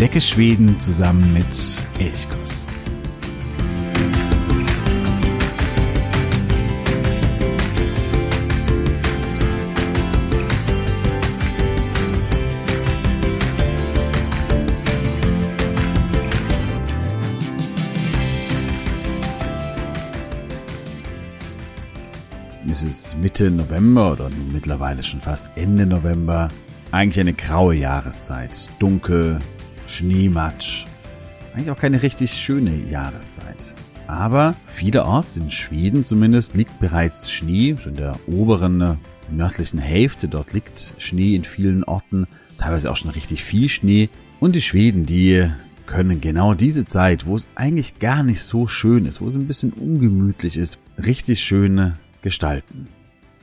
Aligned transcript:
Entdecke 0.00 0.20
Schweden 0.20 0.78
zusammen 0.78 1.32
mit 1.32 1.76
Elchkuss. 1.98 2.64
Es 22.70 22.84
ist 22.84 23.16
Mitte 23.16 23.50
November 23.50 24.12
oder 24.12 24.30
mittlerweile 24.52 25.02
schon 25.02 25.20
fast 25.20 25.50
Ende 25.56 25.86
November. 25.86 26.50
Eigentlich 26.92 27.18
eine 27.18 27.34
graue 27.34 27.74
Jahreszeit. 27.74 28.70
Dunkel, 28.78 29.40
Schneematsch. 29.88 30.86
Eigentlich 31.54 31.70
auch 31.70 31.78
keine 31.78 32.02
richtig 32.02 32.32
schöne 32.32 32.76
Jahreszeit. 32.88 33.74
Aber 34.06 34.54
vielerorts 34.66 35.36
in 35.36 35.50
Schweden 35.50 36.04
zumindest 36.04 36.54
liegt 36.54 36.78
bereits 36.78 37.32
Schnee, 37.32 37.76
so 37.80 37.88
in 37.88 37.96
der 37.96 38.18
oberen 38.26 38.98
nördlichen 39.30 39.78
Hälfte. 39.78 40.28
Dort 40.28 40.52
liegt 40.52 40.94
Schnee 40.98 41.34
in 41.34 41.44
vielen 41.44 41.84
Orten, 41.84 42.26
teilweise 42.58 42.90
auch 42.90 42.96
schon 42.96 43.10
richtig 43.10 43.42
viel 43.42 43.68
Schnee. 43.68 44.08
Und 44.40 44.54
die 44.54 44.60
Schweden, 44.60 45.04
die 45.04 45.50
können 45.86 46.20
genau 46.20 46.54
diese 46.54 46.84
Zeit, 46.84 47.26
wo 47.26 47.34
es 47.34 47.48
eigentlich 47.54 47.98
gar 47.98 48.22
nicht 48.22 48.42
so 48.42 48.66
schön 48.66 49.06
ist, 49.06 49.20
wo 49.20 49.26
es 49.26 49.36
ein 49.36 49.46
bisschen 49.46 49.72
ungemütlich 49.72 50.56
ist, 50.56 50.78
richtig 51.02 51.40
schön 51.40 51.94
gestalten. 52.22 52.88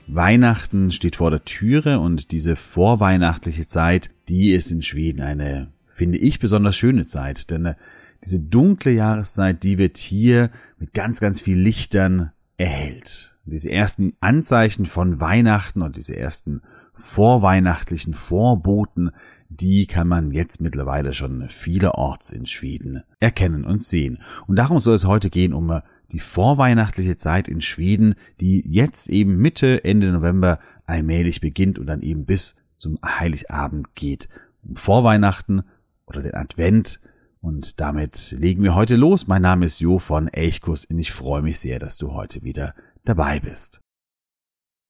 Weihnachten 0.07 0.91
steht 0.91 1.15
vor 1.15 1.31
der 1.31 1.43
Türe 1.43 1.99
und 1.99 2.31
diese 2.31 2.55
vorweihnachtliche 2.55 3.65
Zeit, 3.65 4.11
die 4.29 4.51
ist 4.51 4.71
in 4.71 4.83
Schweden 4.83 5.21
eine 5.21 5.67
finde 5.95 6.17
ich 6.17 6.39
besonders 6.39 6.75
schöne 6.75 7.05
Zeit, 7.05 7.51
denn 7.51 7.65
äh, 7.65 7.75
diese 8.23 8.39
dunkle 8.39 8.91
Jahreszeit, 8.91 9.63
die 9.63 9.77
wird 9.77 9.97
hier 9.97 10.49
mit 10.77 10.93
ganz, 10.93 11.19
ganz 11.19 11.39
viel 11.39 11.57
Lichtern 11.57 12.31
erhellt. 12.57 13.37
Diese 13.45 13.71
ersten 13.71 14.13
Anzeichen 14.19 14.85
von 14.87 15.19
Weihnachten 15.19 15.81
und 15.81 15.97
diese 15.97 16.15
ersten 16.17 16.61
vorweihnachtlichen 16.93 18.13
Vorboten, 18.13 19.11
die 19.49 19.85
kann 19.85 20.07
man 20.07 20.31
jetzt 20.31 20.59
mittlerweile 20.59 21.13
schon 21.13 21.47
vielerorts 21.49 22.31
in 22.31 22.45
Schweden 22.45 23.03
erkennen 23.19 23.63
und 23.63 23.83
sehen. 23.83 24.19
Und 24.47 24.55
darum 24.57 24.79
soll 24.79 24.95
es 24.95 25.05
heute 25.05 25.29
gehen 25.29 25.53
um 25.53 25.69
äh, 25.69 25.81
die 26.11 26.19
vorweihnachtliche 26.19 27.15
Zeit 27.15 27.47
in 27.47 27.61
Schweden, 27.61 28.15
die 28.39 28.63
jetzt 28.67 29.09
eben 29.09 29.37
Mitte, 29.37 29.83
Ende 29.83 30.11
November 30.11 30.59
allmählich 30.85 31.41
beginnt 31.41 31.79
und 31.79 31.87
dann 31.87 32.01
eben 32.01 32.25
bis 32.25 32.55
zum 32.77 32.99
Heiligabend 33.03 33.95
geht. 33.95 34.29
Vorweihnachten 34.73 35.63
oder 36.07 36.21
den 36.21 36.35
Advent. 36.35 36.99
Und 37.41 37.79
damit 37.79 38.35
legen 38.37 38.63
wir 38.63 38.75
heute 38.75 38.95
los. 38.95 39.27
Mein 39.27 39.41
Name 39.41 39.65
ist 39.65 39.79
Jo 39.79 39.99
von 39.99 40.27
Elchkus 40.27 40.85
und 40.85 40.97
ich 40.97 41.11
freue 41.11 41.41
mich 41.41 41.59
sehr, 41.59 41.79
dass 41.79 41.97
du 41.97 42.13
heute 42.13 42.41
wieder 42.43 42.73
dabei 43.03 43.39
bist. 43.39 43.81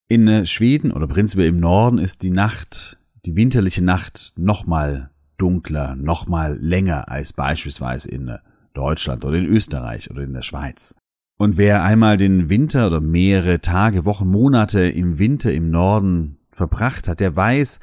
In 0.07 0.27
äh, 0.27 0.45
Schweden 0.45 0.91
oder 0.91 1.07
prinzipiell 1.07 1.49
im 1.49 1.59
Norden 1.59 1.97
ist 1.97 2.23
die 2.23 2.29
Nacht, 2.29 2.99
die 3.25 3.35
winterliche 3.35 3.83
Nacht 3.83 4.33
nochmal 4.37 5.09
dunkler, 5.37 5.95
nochmal 5.95 6.57
länger 6.57 7.09
als 7.09 7.33
beispielsweise 7.33 8.09
in 8.09 8.27
äh, 8.27 8.37
Deutschland 8.73 9.25
oder 9.25 9.37
in 9.37 9.45
Österreich 9.45 10.11
oder 10.11 10.21
in 10.21 10.33
der 10.33 10.43
Schweiz. 10.43 10.95
Und 11.37 11.57
wer 11.57 11.83
einmal 11.83 12.15
den 12.17 12.47
Winter 12.49 12.87
oder 12.87 13.01
mehrere 13.01 13.59
Tage, 13.59 14.05
Wochen, 14.05 14.27
Monate 14.27 14.81
im 14.81 15.19
Winter 15.19 15.51
im 15.51 15.69
Norden 15.69 16.37
verbracht 16.51 17.07
hat, 17.09 17.19
der 17.19 17.35
weiß, 17.35 17.81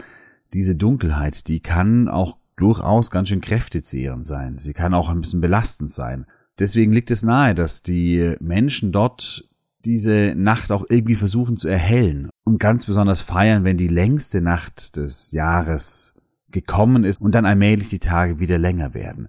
diese 0.54 0.76
Dunkelheit, 0.76 1.48
die 1.48 1.60
kann 1.60 2.08
auch 2.08 2.38
durchaus 2.56 3.10
ganz 3.10 3.28
schön 3.28 3.40
kräftezehrend 3.40 4.26
sein. 4.26 4.58
Sie 4.58 4.72
kann 4.72 4.94
auch 4.94 5.08
ein 5.08 5.20
bisschen 5.20 5.40
belastend 5.40 5.90
sein. 5.90 6.26
Deswegen 6.58 6.92
liegt 6.92 7.10
es 7.10 7.22
nahe, 7.22 7.54
dass 7.54 7.82
die 7.82 8.36
Menschen 8.40 8.92
dort 8.92 9.48
diese 9.84 10.34
Nacht 10.36 10.70
auch 10.70 10.84
irgendwie 10.88 11.14
versuchen 11.14 11.56
zu 11.56 11.68
erhellen 11.68 12.30
und 12.44 12.58
ganz 12.58 12.86
besonders 12.86 13.22
feiern, 13.22 13.64
wenn 13.64 13.76
die 13.76 13.88
längste 13.88 14.40
Nacht 14.40 14.96
des 14.96 15.32
Jahres 15.32 16.14
gekommen 16.50 17.04
ist 17.04 17.20
und 17.20 17.34
dann 17.34 17.46
allmählich 17.46 17.88
die 17.88 17.98
Tage 17.98 18.38
wieder 18.38 18.58
länger 18.58 18.94
werden. 18.94 19.28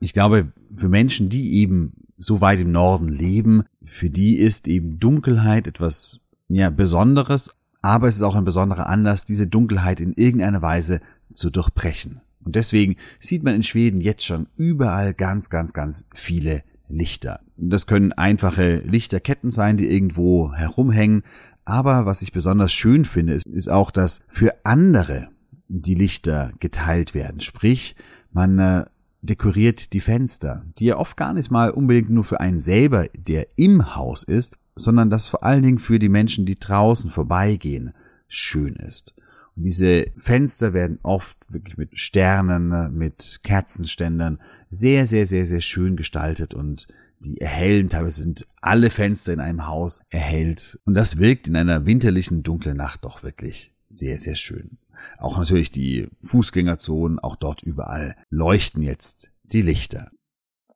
Ich 0.00 0.12
glaube, 0.12 0.52
für 0.74 0.88
Menschen, 0.88 1.28
die 1.28 1.54
eben 1.54 1.92
so 2.18 2.40
weit 2.40 2.60
im 2.60 2.70
Norden 2.70 3.08
leben, 3.08 3.64
für 3.82 4.10
die 4.10 4.36
ist 4.36 4.68
eben 4.68 4.98
Dunkelheit 4.98 5.66
etwas 5.66 6.20
ja, 6.48 6.70
Besonderes, 6.70 7.56
aber 7.80 8.08
es 8.08 8.16
ist 8.16 8.22
auch 8.22 8.34
ein 8.34 8.44
besonderer 8.44 8.88
Anlass, 8.88 9.24
diese 9.24 9.46
Dunkelheit 9.46 10.00
in 10.00 10.12
irgendeiner 10.12 10.62
Weise 10.62 11.00
zu 11.32 11.50
durchbrechen. 11.50 12.20
Und 12.44 12.56
deswegen 12.56 12.96
sieht 13.20 13.44
man 13.44 13.54
in 13.54 13.62
Schweden 13.62 14.00
jetzt 14.00 14.24
schon 14.24 14.46
überall 14.56 15.12
ganz, 15.14 15.50
ganz, 15.50 15.72
ganz 15.72 16.08
viele 16.14 16.62
Lichter. 16.88 17.40
Das 17.56 17.86
können 17.86 18.12
einfache 18.12 18.78
Lichterketten 18.78 19.50
sein, 19.50 19.76
die 19.76 19.90
irgendwo 19.90 20.52
herumhängen. 20.54 21.22
Aber 21.64 22.06
was 22.06 22.22
ich 22.22 22.32
besonders 22.32 22.72
schön 22.72 23.04
finde, 23.04 23.34
ist, 23.34 23.46
ist 23.46 23.70
auch, 23.70 23.90
dass 23.90 24.22
für 24.28 24.54
andere 24.64 25.28
die 25.68 25.94
Lichter 25.94 26.52
geteilt 26.60 27.14
werden. 27.14 27.40
Sprich, 27.40 27.94
man 28.32 28.58
äh, 28.58 28.84
dekoriert 29.20 29.92
die 29.92 30.00
Fenster, 30.00 30.64
die 30.78 30.86
ja 30.86 30.96
oft 30.96 31.16
gar 31.16 31.34
nicht 31.34 31.50
mal 31.50 31.70
unbedingt 31.70 32.10
nur 32.10 32.24
für 32.24 32.40
einen 32.40 32.60
selber, 32.60 33.06
der 33.16 33.48
im 33.56 33.94
Haus 33.94 34.22
ist, 34.22 34.58
sondern 34.74 35.10
das 35.10 35.28
vor 35.28 35.42
allen 35.42 35.62
Dingen 35.62 35.78
für 35.78 35.98
die 35.98 36.08
Menschen, 36.08 36.46
die 36.46 36.58
draußen 36.58 37.10
vorbeigehen, 37.10 37.92
schön 38.28 38.76
ist. 38.76 39.14
Diese 39.60 40.06
Fenster 40.16 40.72
werden 40.72 41.00
oft 41.02 41.36
wirklich 41.52 41.76
mit 41.76 41.98
Sternen, 41.98 42.96
mit 42.96 43.40
Kerzenständern 43.42 44.40
sehr, 44.70 45.04
sehr, 45.04 45.26
sehr, 45.26 45.46
sehr 45.46 45.60
schön 45.60 45.96
gestaltet 45.96 46.54
und 46.54 46.86
die 47.18 47.40
erhellen, 47.40 47.88
teilweise 47.88 48.22
sind 48.22 48.46
alle 48.60 48.88
Fenster 48.88 49.32
in 49.32 49.40
einem 49.40 49.66
Haus 49.66 50.00
erhellt. 50.10 50.78
Und 50.84 50.94
das 50.94 51.18
wirkt 51.18 51.48
in 51.48 51.56
einer 51.56 51.86
winterlichen, 51.86 52.44
dunklen 52.44 52.76
Nacht 52.76 53.04
doch 53.04 53.24
wirklich 53.24 53.74
sehr, 53.88 54.16
sehr 54.18 54.36
schön. 54.36 54.78
Auch 55.18 55.38
natürlich 55.38 55.72
die 55.72 56.06
Fußgängerzonen, 56.22 57.18
auch 57.18 57.34
dort 57.34 57.64
überall 57.64 58.14
leuchten 58.30 58.82
jetzt 58.82 59.32
die 59.42 59.62
Lichter. 59.62 60.08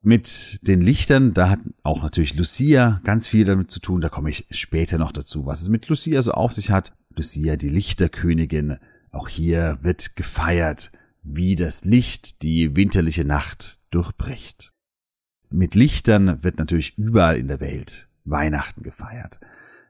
Mit 0.00 0.66
den 0.66 0.81
Lichtern, 0.81 1.32
da 1.32 1.50
hat 1.50 1.60
auch 1.84 2.03
natürlich 2.03 2.34
Lucia 2.34 3.00
ganz 3.04 3.28
viel 3.28 3.44
damit 3.44 3.70
zu 3.70 3.78
tun, 3.78 4.00
da 4.00 4.09
komme 4.09 4.31
ich 4.31 4.49
später 4.50 4.99
noch 4.99 5.12
dazu, 5.12 5.47
was 5.47 5.62
es 5.62 5.69
mit 5.69 5.87
Lucia 5.87 6.20
so 6.22 6.32
auf 6.32 6.53
sich 6.53 6.72
hat. 6.72 6.93
Lucia, 7.17 7.56
die 7.56 7.69
Lichterkönigin. 7.69 8.78
Auch 9.11 9.28
hier 9.28 9.78
wird 9.83 10.17
gefeiert, 10.17 10.91
wie 11.23 11.55
das 11.55 11.84
Licht 11.84 12.43
die 12.43 12.75
winterliche 12.77 13.25
Nacht 13.25 13.81
durchbricht. 13.91 14.73
Mit 15.50 15.75
Lichtern 15.75 16.43
wird 16.43 16.59
natürlich 16.59 16.97
überall 16.97 17.37
in 17.37 17.49
der 17.49 17.61
Welt 17.61 18.09
Weihnachten 18.25 18.83
gefeiert. 18.83 19.41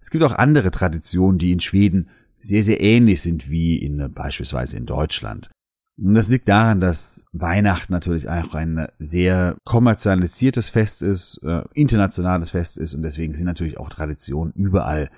Es 0.00 0.10
gibt 0.10 0.24
auch 0.24 0.32
andere 0.32 0.70
Traditionen, 0.70 1.38
die 1.38 1.52
in 1.52 1.60
Schweden 1.60 2.08
sehr, 2.38 2.62
sehr 2.62 2.80
ähnlich 2.80 3.22
sind 3.22 3.50
wie 3.50 3.76
in 3.76 4.12
beispielsweise 4.12 4.76
in 4.76 4.86
Deutschland. 4.86 5.50
Und 5.96 6.14
das 6.14 6.28
liegt 6.28 6.48
daran, 6.48 6.80
dass 6.80 7.26
Weihnachten 7.32 7.92
natürlich 7.92 8.28
auch 8.28 8.54
ein 8.54 8.88
sehr 8.98 9.56
kommerzialisiertes 9.64 10.70
Fest 10.70 11.02
ist, 11.02 11.38
äh, 11.44 11.62
internationales 11.74 12.50
Fest 12.50 12.78
ist 12.78 12.94
und 12.94 13.02
deswegen 13.02 13.34
sind 13.34 13.46
natürlich 13.46 13.78
auch 13.78 13.90
Traditionen 13.90 14.52
überall 14.54 15.10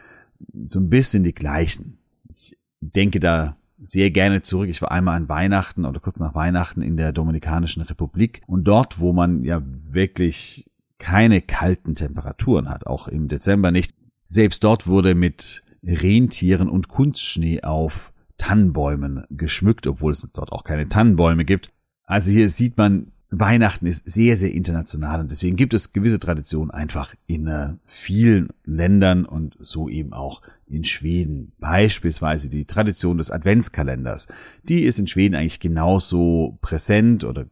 so 0.65 0.81
ein 0.81 0.91
bisschen 0.91 1.25
die 1.25 1.35
gleichen. 1.35 1.99
Ich 2.29 2.57
denke 2.81 3.21
da 3.21 3.57
sehr 3.81 4.11
gerne 4.11 4.43
zurück. 4.43 4.69
Ich 4.69 4.83
war 4.83 4.93
einmal 4.93 5.17
an 5.17 5.29
Weihnachten 5.29 5.85
oder 5.85 6.01
kurz 6.01 6.21
nach 6.21 6.35
Weihnachten 6.35 6.83
in 6.83 6.97
der 6.97 7.13
Dominikanischen 7.13 7.83
Republik 7.83 8.43
und 8.47 8.65
dort, 8.65 8.99
wo 8.99 9.13
man 9.13 9.45
ja 9.45 9.63
wirklich 9.65 10.71
keine 10.99 11.43
kalten 11.43 11.95
Temperaturen 11.95 12.69
hat, 12.69 12.87
auch 12.87 13.09
im 13.09 13.29
Dezember 13.29 13.71
nicht. 13.71 13.95
Selbst 14.29 14.65
dort 14.65 14.87
wurde 14.87 15.15
mit 15.15 15.63
Rentieren 15.83 16.69
und 16.69 16.89
Kunstschnee 16.89 17.63
auf 17.63 18.13
Tannenbäumen 18.39 19.25
geschmückt, 19.31 19.87
obwohl 19.87 20.13
es 20.13 20.29
dort 20.33 20.51
auch 20.53 20.65
keine 20.65 20.89
Tannenbäume 20.89 21.45
gibt. 21.45 21.73
Also 22.07 22.31
hier 22.31 22.49
sieht 22.49 22.77
man, 22.79 23.13
Weihnachten 23.31 23.87
ist 23.87 24.11
sehr, 24.11 24.37
sehr 24.37 24.53
international 24.53 25.21
und 25.21 25.31
deswegen 25.31 25.57
gibt 25.57 25.75
es 25.75 25.93
gewisse 25.93 26.21
Traditionen 26.21 26.71
einfach 26.71 27.15
in 27.27 27.47
äh, 27.47 27.75
vielen 27.87 28.49
Ländern 28.65 29.25
und 29.25 29.57
so 29.61 29.89
eben 29.89 30.13
auch 30.13 30.43
in 30.67 30.85
Schweden. 30.85 31.53
Beispielsweise 31.59 32.49
die 32.49 32.65
Tradition 32.65 33.19
des 33.19 33.31
Adventskalenders. 33.31 34.29
Die 34.63 34.85
ist 34.85 34.99
in 34.99 35.07
Schweden 35.07 35.35
eigentlich 35.35 35.61
genauso 35.61 36.59
präsent 36.61 37.25
oder 37.25 37.47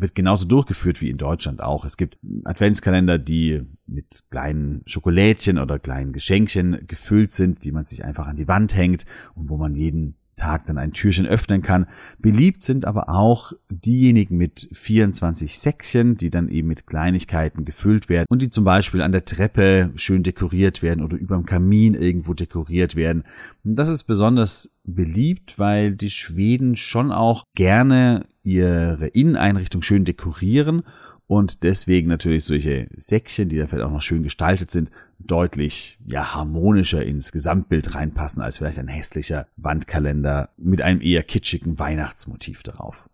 wird 0.00 0.14
genauso 0.14 0.46
durchgeführt 0.46 1.00
wie 1.00 1.10
in 1.10 1.18
Deutschland 1.18 1.60
auch. 1.60 1.84
Es 1.84 1.96
gibt 1.96 2.18
Adventskalender, 2.44 3.18
die 3.18 3.62
mit 3.86 4.24
kleinen 4.30 4.82
Schokolädchen 4.86 5.58
oder 5.58 5.78
kleinen 5.78 6.12
Geschenkchen 6.12 6.86
gefüllt 6.86 7.32
sind, 7.32 7.64
die 7.64 7.72
man 7.72 7.84
sich 7.84 8.04
einfach 8.04 8.26
an 8.26 8.36
die 8.36 8.48
Wand 8.48 8.76
hängt 8.76 9.04
und 9.34 9.50
wo 9.50 9.56
man 9.56 9.74
jeden 9.74 10.14
Tag 10.38 10.64
dann 10.64 10.78
ein 10.78 10.92
Türchen 10.92 11.26
öffnen 11.26 11.60
kann. 11.60 11.86
Beliebt 12.18 12.62
sind 12.62 12.86
aber 12.86 13.10
auch 13.10 13.52
diejenigen 13.68 14.38
mit 14.38 14.68
24 14.72 15.58
Säckchen, 15.58 16.16
die 16.16 16.30
dann 16.30 16.48
eben 16.48 16.68
mit 16.68 16.86
Kleinigkeiten 16.86 17.66
gefüllt 17.66 18.08
werden 18.08 18.26
und 18.30 18.40
die 18.40 18.48
zum 18.48 18.64
Beispiel 18.64 19.02
an 19.02 19.12
der 19.12 19.26
Treppe 19.26 19.92
schön 19.96 20.22
dekoriert 20.22 20.82
werden 20.82 21.04
oder 21.04 21.16
überm 21.16 21.44
Kamin 21.44 21.94
irgendwo 21.94 22.32
dekoriert 22.32 22.96
werden. 22.96 23.24
das 23.64 23.88
ist 23.88 24.04
besonders 24.04 24.78
beliebt, 24.84 25.58
weil 25.58 25.94
die 25.94 26.10
Schweden 26.10 26.76
schon 26.76 27.12
auch 27.12 27.44
gerne 27.54 28.24
ihre 28.42 29.08
Inneneinrichtung 29.08 29.82
schön 29.82 30.06
dekorieren 30.06 30.82
und 31.28 31.62
deswegen 31.62 32.08
natürlich 32.08 32.44
solche 32.44 32.88
Säckchen, 32.96 33.50
die 33.50 33.58
dann 33.58 33.68
vielleicht 33.68 33.84
auch 33.84 33.92
noch 33.92 34.02
schön 34.02 34.22
gestaltet 34.22 34.70
sind, 34.70 34.90
deutlich 35.18 35.98
ja 36.06 36.34
harmonischer 36.34 37.04
ins 37.04 37.32
Gesamtbild 37.32 37.94
reinpassen 37.94 38.42
als 38.42 38.56
vielleicht 38.56 38.78
ein 38.78 38.88
hässlicher 38.88 39.46
Wandkalender 39.56 40.48
mit 40.56 40.80
einem 40.80 41.02
eher 41.02 41.22
kitschigen 41.22 41.78
Weihnachtsmotiv 41.78 42.62
darauf. 42.62 43.10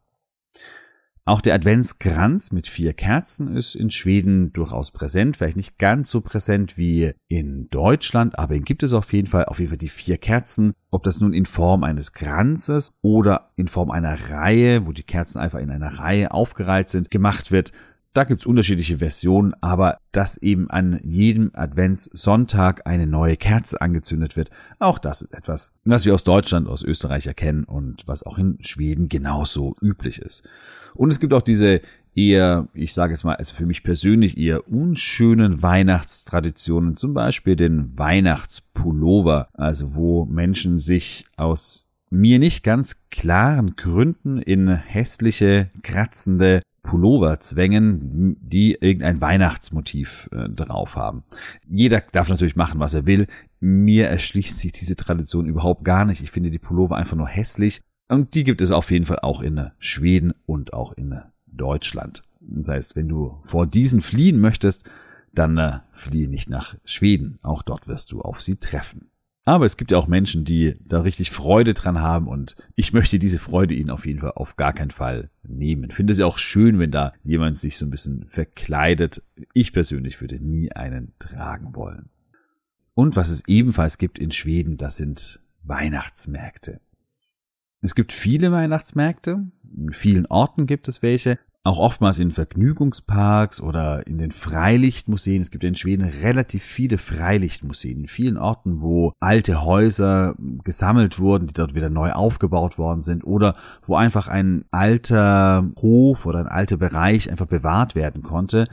Auch 1.27 1.41
der 1.41 1.55
Adventskranz 1.55 2.53
mit 2.53 2.67
vier 2.67 2.93
Kerzen 2.93 3.57
ist 3.57 3.75
in 3.75 3.91
Schweden 3.91 4.53
durchaus 4.53 4.91
präsent, 4.91 5.39
vielleicht 5.39 5.57
nicht 5.57 5.79
ganz 5.79 6.11
so 6.11 6.21
präsent 6.21 6.77
wie 6.77 7.15
in 7.29 7.69
Deutschland, 7.71 8.39
aber 8.39 8.55
ihn 8.55 8.65
gibt 8.65 8.83
es 8.83 8.93
auf 8.93 9.13
jeden 9.13 9.27
Fall, 9.27 9.47
auf 9.47 9.59
jeden 9.59 9.71
Fall 9.71 9.79
die 9.79 9.89
vier 9.89 10.19
Kerzen, 10.19 10.75
ob 10.91 11.03
das 11.03 11.21
nun 11.21 11.33
in 11.33 11.47
Form 11.47 11.83
eines 11.83 12.13
Kranzes 12.13 12.93
oder 13.01 13.51
in 13.57 13.69
Form 13.69 13.91
einer 13.91 14.31
Reihe, 14.31 14.87
wo 14.87 14.93
die 14.93 15.03
Kerzen 15.03 15.39
einfach 15.39 15.61
in 15.61 15.71
einer 15.71 15.99
Reihe 15.99 16.31
aufgereiht 16.31 16.91
sind, 16.91 17.11
gemacht 17.11 17.51
wird, 17.51 17.73
da 18.15 18.25
gibt's 18.25 18.47
unterschiedliche 18.47 18.99
Versionen, 18.99 19.55
aber 19.61 19.99
dass 20.13 20.37
eben 20.37 20.71
an 20.71 21.01
jedem 21.03 21.51
Adventssonntag 21.53 22.87
eine 22.87 23.07
neue 23.07 23.37
Kerze 23.37 23.81
angezündet 23.81 24.37
wird, 24.37 24.51
auch 24.79 24.99
das 24.99 25.21
ist 25.21 25.35
etwas, 25.35 25.81
was 25.85 26.07
wir 26.07 26.15
aus 26.15 26.25
Deutschland, 26.25 26.69
aus 26.69 26.83
Österreich 26.83 27.27
erkennen 27.27 27.65
und 27.65 28.07
was 28.07 28.23
auch 28.23 28.39
in 28.39 28.59
Schweden 28.61 29.09
genauso 29.09 29.75
üblich 29.83 30.21
ist. 30.21 30.49
Und 30.95 31.11
es 31.11 31.19
gibt 31.19 31.35
auch 31.35 31.43
diese 31.43 31.81
eher, 32.15 32.69
ich 32.73 32.95
sage 32.95 33.15
es 33.15 33.25
mal, 33.25 33.35
also 33.35 33.53
für 33.53 33.67
mich 33.67 33.83
persönlich 33.83 34.39
eher 34.39 34.69
unschönen 34.69 35.61
Weihnachtstraditionen, 35.61 36.97
zum 36.97 37.15
Beispiel 37.15 37.57
den 37.57 37.99
Weihnachtspullover, 37.99 39.49
also 39.55 39.97
wo 39.97 40.25
Menschen 40.25 40.79
sich 40.79 41.25
aus 41.37 41.89
mir 42.11 42.39
nicht 42.39 42.63
ganz 42.63 43.03
klaren 43.11 43.75
Gründen 43.75 44.39
in 44.39 44.69
hässliche, 44.69 45.69
kratzende 45.83 46.63
Pullover 46.85 47.41
zwängen, 47.41 48.37
die 48.41 48.77
irgendein 48.81 49.21
Weihnachtsmotiv 49.21 50.29
äh, 50.31 50.49
drauf 50.49 50.95
haben. 50.95 51.25
Jeder 51.69 52.03
darf 52.13 52.29
natürlich 52.29 52.55
machen, 52.55 52.79
was 52.79 52.95
er 52.95 53.07
will. 53.07 53.27
Mir 53.59 54.09
erschließt 54.09 54.59
sich 54.59 54.71
diese 54.71 54.95
Tradition 54.95 55.47
überhaupt 55.47 55.85
gar 55.85 56.05
nicht. 56.05 56.23
Ich 56.23 56.31
finde 56.31 56.53
die 56.53 56.61
Pullover 56.61 56.97
einfach 56.97 57.17
nur 57.17 57.27
hässlich. 57.27 57.81
Und 58.09 58.35
die 58.35 58.45
gibt 58.45 58.61
es 58.61 58.71
auf 58.71 58.91
jeden 58.91 59.07
Fall 59.07 59.19
auch 59.21 59.41
in 59.41 59.71
Schweden 59.79 60.35
und 60.47 60.75
auch 60.75 60.93
in 60.93 61.19
Deutschland. 61.47 62.23
Das 62.41 62.69
heißt, 62.69 62.97
wenn 62.97 63.09
du 63.09 63.39
vor 63.45 63.67
diesen 63.67 64.03
fliehen 64.03 64.39
möchtest, 64.39 64.89
dann 65.33 65.57
äh, 65.57 65.79
fliehe 65.93 66.29
nicht 66.29 66.51
nach 66.51 66.77
Schweden. 66.85 67.39
Auch 67.43 67.63
dort 67.63 67.89
wirst 67.89 68.13
du 68.13 68.21
auf 68.21 68.41
sie 68.41 68.57
treffen. 68.57 69.11
Aber 69.47 69.67
es 69.67 69.77
gibt 69.77 69.91
ja 69.91 69.99
auch 69.99 70.07
Menschen, 70.07 70.45
die 70.45 70.75
da 70.81 71.01
richtig 71.01 71.31
Freude 71.31 71.75
dran 71.75 72.01
haben 72.01 72.29
und 72.29 72.57
ich 72.77 72.95
möchte 72.95 73.19
diese 73.19 73.39
Freude 73.39 73.75
ihnen 73.75 73.91
auf 73.91 74.07
jeden 74.07 74.21
Fall 74.21 74.33
auf 74.33 74.57
gar 74.57 74.73
keinen 74.73 74.91
Fall 74.91 75.31
nehmen. 75.43 75.91
Finde 75.91 76.13
es 76.13 76.19
ja 76.19 76.25
auch 76.27 76.39
schön, 76.39 76.79
wenn 76.79 76.91
da 76.91 77.13
jemand 77.23 77.59
sich 77.59 77.77
so 77.77 77.85
ein 77.85 77.91
bisschen 77.91 78.27
verkleidet. 78.27 79.23
Ich 79.53 79.75
persönlich 79.75 80.21
würde 80.21 80.41
nie 80.43 80.73
einen 80.73 81.13
tragen 81.19 81.75
wollen. 81.75 82.09
Und 82.95 83.17
was 83.17 83.31
es 83.31 83.43
ebenfalls 83.47 83.99
gibt 83.99 84.19
in 84.19 84.31
Schweden, 84.31 84.79
das 84.79 84.97
sind 84.97 85.41
Weihnachtsmärkte. 85.63 86.81
Es 87.83 87.95
gibt 87.95 88.15
viele 88.15 88.51
Weihnachtsmärkte, 88.51 89.45
in 89.77 89.93
vielen 89.93 90.25
Orten 90.27 90.67
gibt 90.67 90.89
es 90.89 91.03
welche, 91.03 91.39
auch 91.65 91.79
oftmals 91.79 92.19
in 92.19 92.31
Vergnügungsparks 92.31 93.63
oder 93.63 94.07
in 94.07 94.19
den 94.19 94.31
Freilichtmuseen. 94.33 95.41
Es 95.41 95.51
gibt 95.51 95.65
in 95.65 95.75
Schweden 95.75 96.05
relativ 96.05 96.63
viele 96.63 96.99
Freilichtmuseen 96.99 98.01
in 98.01 98.07
vielen 98.07 98.37
Orten, 98.37 98.83
wo 98.83 99.13
alte 99.19 99.65
Häuser 99.65 100.35
gesammelt 100.63 101.19
wurden, 101.19 101.47
die 101.47 101.55
dort 101.55 101.75
wieder 101.75 101.89
neu 101.89 102.13
aufgebaut 102.13 102.77
worden 102.77 103.01
sind 103.01 103.25
oder 103.25 103.57
wo 103.87 103.97
einfach 103.97 104.29
ein 104.29 104.67
alter 104.71 105.67
Hof 105.81 106.27
oder 106.27 106.41
ein 106.41 106.49
alter 106.49 106.77
Bereich 106.77 107.31
einfach 107.31 107.47
bewahrt 107.47 107.95
werden 107.95 108.23
konnte. 108.23 108.67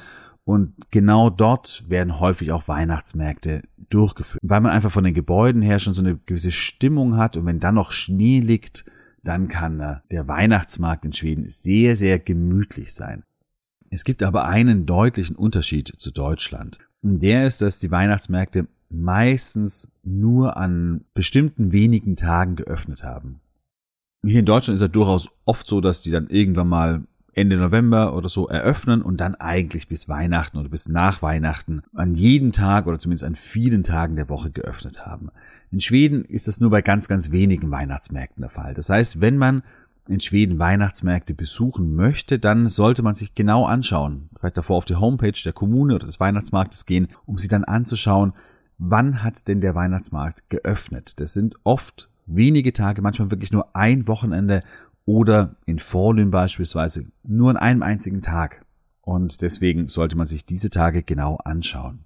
Und 0.44 0.74
genau 0.92 1.30
dort 1.30 1.86
werden 1.88 2.20
häufig 2.20 2.52
auch 2.52 2.68
Weihnachtsmärkte 2.68 3.62
durchgeführt, 3.90 4.42
weil 4.44 4.60
man 4.60 4.72
einfach 4.72 4.92
von 4.92 5.06
den 5.06 5.14
Gebäuden 5.14 5.62
her 5.62 5.80
schon 5.80 5.94
so 5.94 6.02
eine 6.02 6.18
gewisse 6.18 6.52
Stimmung 6.52 7.16
hat 7.16 7.38
und 7.38 7.46
wenn 7.46 7.60
dann 7.60 7.76
noch 7.76 7.94
Schnee 7.94 8.42
liegt, 8.42 8.84
dann 9.24 9.48
kann 9.48 9.80
äh, 9.80 9.96
der 10.10 10.28
Weihnachtsmarkt 10.28 11.06
in 11.06 11.14
Schweden 11.14 11.46
sehr, 11.50 11.96
sehr 11.96 12.20
gemütlich 12.20 12.94
sein. 12.94 13.24
Es 13.90 14.04
gibt 14.04 14.24
aber 14.24 14.46
einen 14.46 14.86
deutlichen 14.86 15.36
Unterschied 15.36 15.88
zu 15.88 16.12
Deutschland. 16.12 16.80
Und 17.02 17.22
der 17.22 17.48
ist, 17.48 17.62
dass 17.62 17.80
die 17.80 17.92
Weihnachtsmärkte 17.92 18.68
meistens 18.90 19.92
nur 20.04 20.58
an 20.58 21.06
bestimmten 21.14 21.72
wenigen 21.72 22.16
Tagen 22.16 22.56
geöffnet 22.56 23.04
haben. 23.04 23.42
Hier 24.24 24.40
in 24.40 24.46
Deutschland 24.46 24.78
ist 24.80 24.86
es 24.86 24.92
durchaus 24.92 25.30
oft 25.46 25.66
so, 25.66 25.82
dass 25.82 26.02
die 26.02 26.12
dann 26.12 26.28
irgendwann 26.28 26.68
mal 26.68 27.04
Ende 27.34 27.58
November 27.58 28.14
oder 28.14 28.28
so 28.28 28.48
eröffnen 28.48 29.02
und 29.02 29.22
dann 29.22 29.36
eigentlich 29.36 29.88
bis 29.88 30.10
Weihnachten 30.10 30.58
oder 30.58 30.70
bis 30.70 30.90
nach 30.90 31.22
Weihnachten 31.22 31.82
an 31.94 32.14
jedem 32.14 32.52
Tag 32.52 32.88
oder 32.88 33.00
zumindest 33.00 33.24
an 33.24 33.36
vielen 33.36 33.84
Tagen 33.84 34.16
der 34.16 34.30
Woche 34.30 34.52
geöffnet 34.52 35.06
haben. 35.06 35.30
In 35.70 35.80
Schweden 35.80 36.26
ist 36.26 36.48
das 36.48 36.60
nur 36.60 36.70
bei 36.70 36.82
ganz, 36.82 37.08
ganz 37.08 37.32
wenigen 37.32 37.72
Weihnachtsmärkten 37.72 38.42
der 38.42 38.50
Fall. 38.50 38.74
Das 38.74 38.90
heißt, 38.90 39.22
wenn 39.22 39.38
man 39.38 39.64
in 40.08 40.20
Schweden 40.20 40.60
Weihnachtsmärkte 40.60 41.34
besuchen 41.34 41.96
möchte, 41.96 42.40
dann 42.40 42.68
sollte 42.68 43.04
man 43.04 43.16
sich 43.16 43.36
genau 43.36 43.66
anschauen, 43.66 44.30
vielleicht 44.38 44.58
davor 44.58 44.78
auf 44.78 44.86
die 44.86 44.96
Homepage 44.96 45.40
der 45.44 45.54
Kommune 45.54 45.96
oder 45.96 46.06
des 46.06 46.20
Weihnachtsmarktes 46.20 46.86
gehen, 46.86 47.08
um 47.26 47.38
sich 47.38 47.48
dann 47.48 47.64
anzuschauen, 47.64 48.34
wann 48.78 49.24
hat 49.24 49.48
denn 49.48 49.62
der 49.62 49.76
Weihnachtsmarkt 49.76 50.50
geöffnet. 50.50 51.20
Das 51.20 51.34
sind 51.34 51.56
oft 51.64 52.10
wenige 52.26 52.74
Tage, 52.74 53.02
manchmal 53.02 53.32
wirklich 53.32 53.52
nur 53.52 53.76
ein 53.76 54.08
Wochenende 54.08 54.64
oder 55.06 55.56
in 55.66 55.80
Vorlün 55.80 56.32
beispielsweise 56.32 57.06
nur 57.24 57.50
an 57.50 57.58
einem 57.58 57.84
einzigen 57.84 58.22
Tag. 58.22 58.66
Und 59.02 59.42
deswegen 59.42 59.88
sollte 59.88 60.16
man 60.16 60.28
sich 60.28 60.46
diese 60.46 60.70
Tage 60.70 61.04
genau 61.04 61.38
anschauen. 61.38 62.06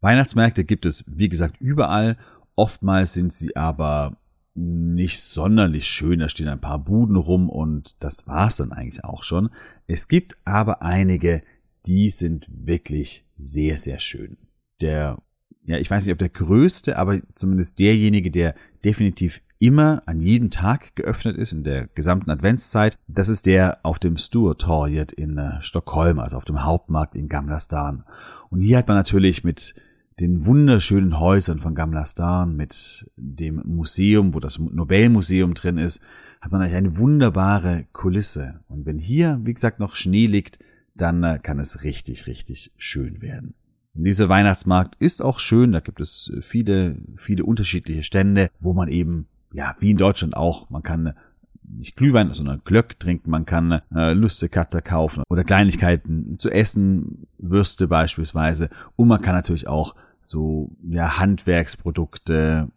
Weihnachtsmärkte 0.00 0.64
gibt 0.64 0.86
es, 0.86 1.04
wie 1.06 1.28
gesagt, 1.28 1.60
überall. 1.60 2.16
Oftmals 2.56 3.12
sind 3.12 3.32
sie 3.32 3.54
aber 3.56 4.16
nicht 4.54 5.20
sonderlich 5.20 5.86
schön. 5.86 6.18
Da 6.18 6.28
stehen 6.28 6.48
ein 6.48 6.60
paar 6.60 6.78
Buden 6.78 7.16
rum 7.16 7.48
und 7.48 7.96
das 8.02 8.26
war's 8.26 8.56
dann 8.56 8.72
eigentlich 8.72 9.04
auch 9.04 9.22
schon. 9.22 9.50
Es 9.86 10.08
gibt 10.08 10.36
aber 10.44 10.82
einige, 10.82 11.42
die 11.86 12.10
sind 12.10 12.46
wirklich 12.50 13.24
sehr, 13.38 13.76
sehr 13.76 13.98
schön. 13.98 14.36
Der, 14.80 15.18
ja, 15.64 15.78
ich 15.78 15.90
weiß 15.90 16.04
nicht, 16.04 16.12
ob 16.12 16.18
der 16.18 16.28
größte, 16.28 16.98
aber 16.98 17.20
zumindest 17.34 17.78
derjenige, 17.78 18.30
der 18.30 18.54
definitiv 18.84 19.42
immer 19.60 20.02
an 20.06 20.20
jedem 20.20 20.50
Tag 20.50 20.96
geöffnet 20.96 21.36
ist 21.36 21.52
in 21.52 21.62
der 21.62 21.86
gesamten 21.88 22.30
Adventszeit. 22.30 22.98
Das 23.06 23.28
ist 23.28 23.46
der 23.46 23.78
auf 23.84 23.98
dem 23.98 24.16
Sturetorget 24.16 25.12
in 25.12 25.36
äh, 25.38 25.60
Stockholm, 25.60 26.18
also 26.18 26.38
auf 26.38 26.46
dem 26.46 26.64
Hauptmarkt 26.64 27.14
in 27.14 27.28
Gamla 27.28 27.60
Stan. 27.60 28.04
Und 28.48 28.60
hier 28.60 28.78
hat 28.78 28.88
man 28.88 28.96
natürlich 28.96 29.44
mit 29.44 29.74
den 30.18 30.46
wunderschönen 30.46 31.20
Häusern 31.20 31.58
von 31.58 31.74
Gamla 31.74 32.06
Stan, 32.06 32.56
mit 32.56 33.10
dem 33.16 33.62
Museum, 33.64 34.34
wo 34.34 34.40
das 34.40 34.58
Nobelmuseum 34.58 35.54
drin 35.54 35.76
ist, 35.76 36.02
hat 36.40 36.52
man 36.52 36.62
eine 36.62 36.96
wunderbare 36.96 37.86
Kulisse. 37.92 38.60
Und 38.66 38.86
wenn 38.86 38.98
hier, 38.98 39.40
wie 39.44 39.54
gesagt, 39.54 39.78
noch 39.78 39.94
Schnee 39.94 40.26
liegt, 40.26 40.58
dann 40.94 41.22
äh, 41.22 41.38
kann 41.42 41.58
es 41.58 41.84
richtig, 41.84 42.26
richtig 42.26 42.72
schön 42.78 43.20
werden. 43.20 43.54
Dieser 43.92 44.30
Weihnachtsmarkt 44.30 44.94
ist 45.00 45.20
auch 45.20 45.38
schön, 45.38 45.72
da 45.72 45.80
gibt 45.80 46.00
es 46.00 46.32
viele, 46.40 46.96
viele 47.16 47.44
unterschiedliche 47.44 48.04
Stände, 48.04 48.48
wo 48.58 48.72
man 48.72 48.88
eben 48.88 49.26
ja, 49.52 49.76
wie 49.80 49.90
in 49.90 49.96
Deutschland 49.96 50.36
auch. 50.36 50.70
Man 50.70 50.82
kann 50.82 51.14
nicht 51.62 51.96
Glühwein, 51.96 52.32
sondern 52.32 52.62
Glöck 52.64 52.98
trinken, 52.98 53.30
man 53.30 53.46
kann 53.46 53.80
äh, 53.94 54.12
Lüstekatter 54.12 54.82
kaufen 54.82 55.22
oder 55.28 55.44
Kleinigkeiten 55.44 56.38
zu 56.38 56.50
essen, 56.50 57.26
Würste 57.38 57.88
beispielsweise. 57.88 58.70
Und 58.96 59.08
man 59.08 59.20
kann 59.20 59.34
natürlich 59.34 59.68
auch 59.68 59.94
so 60.22 60.70
ja, 60.88 61.18
Handwerksprodukte, 61.18 62.68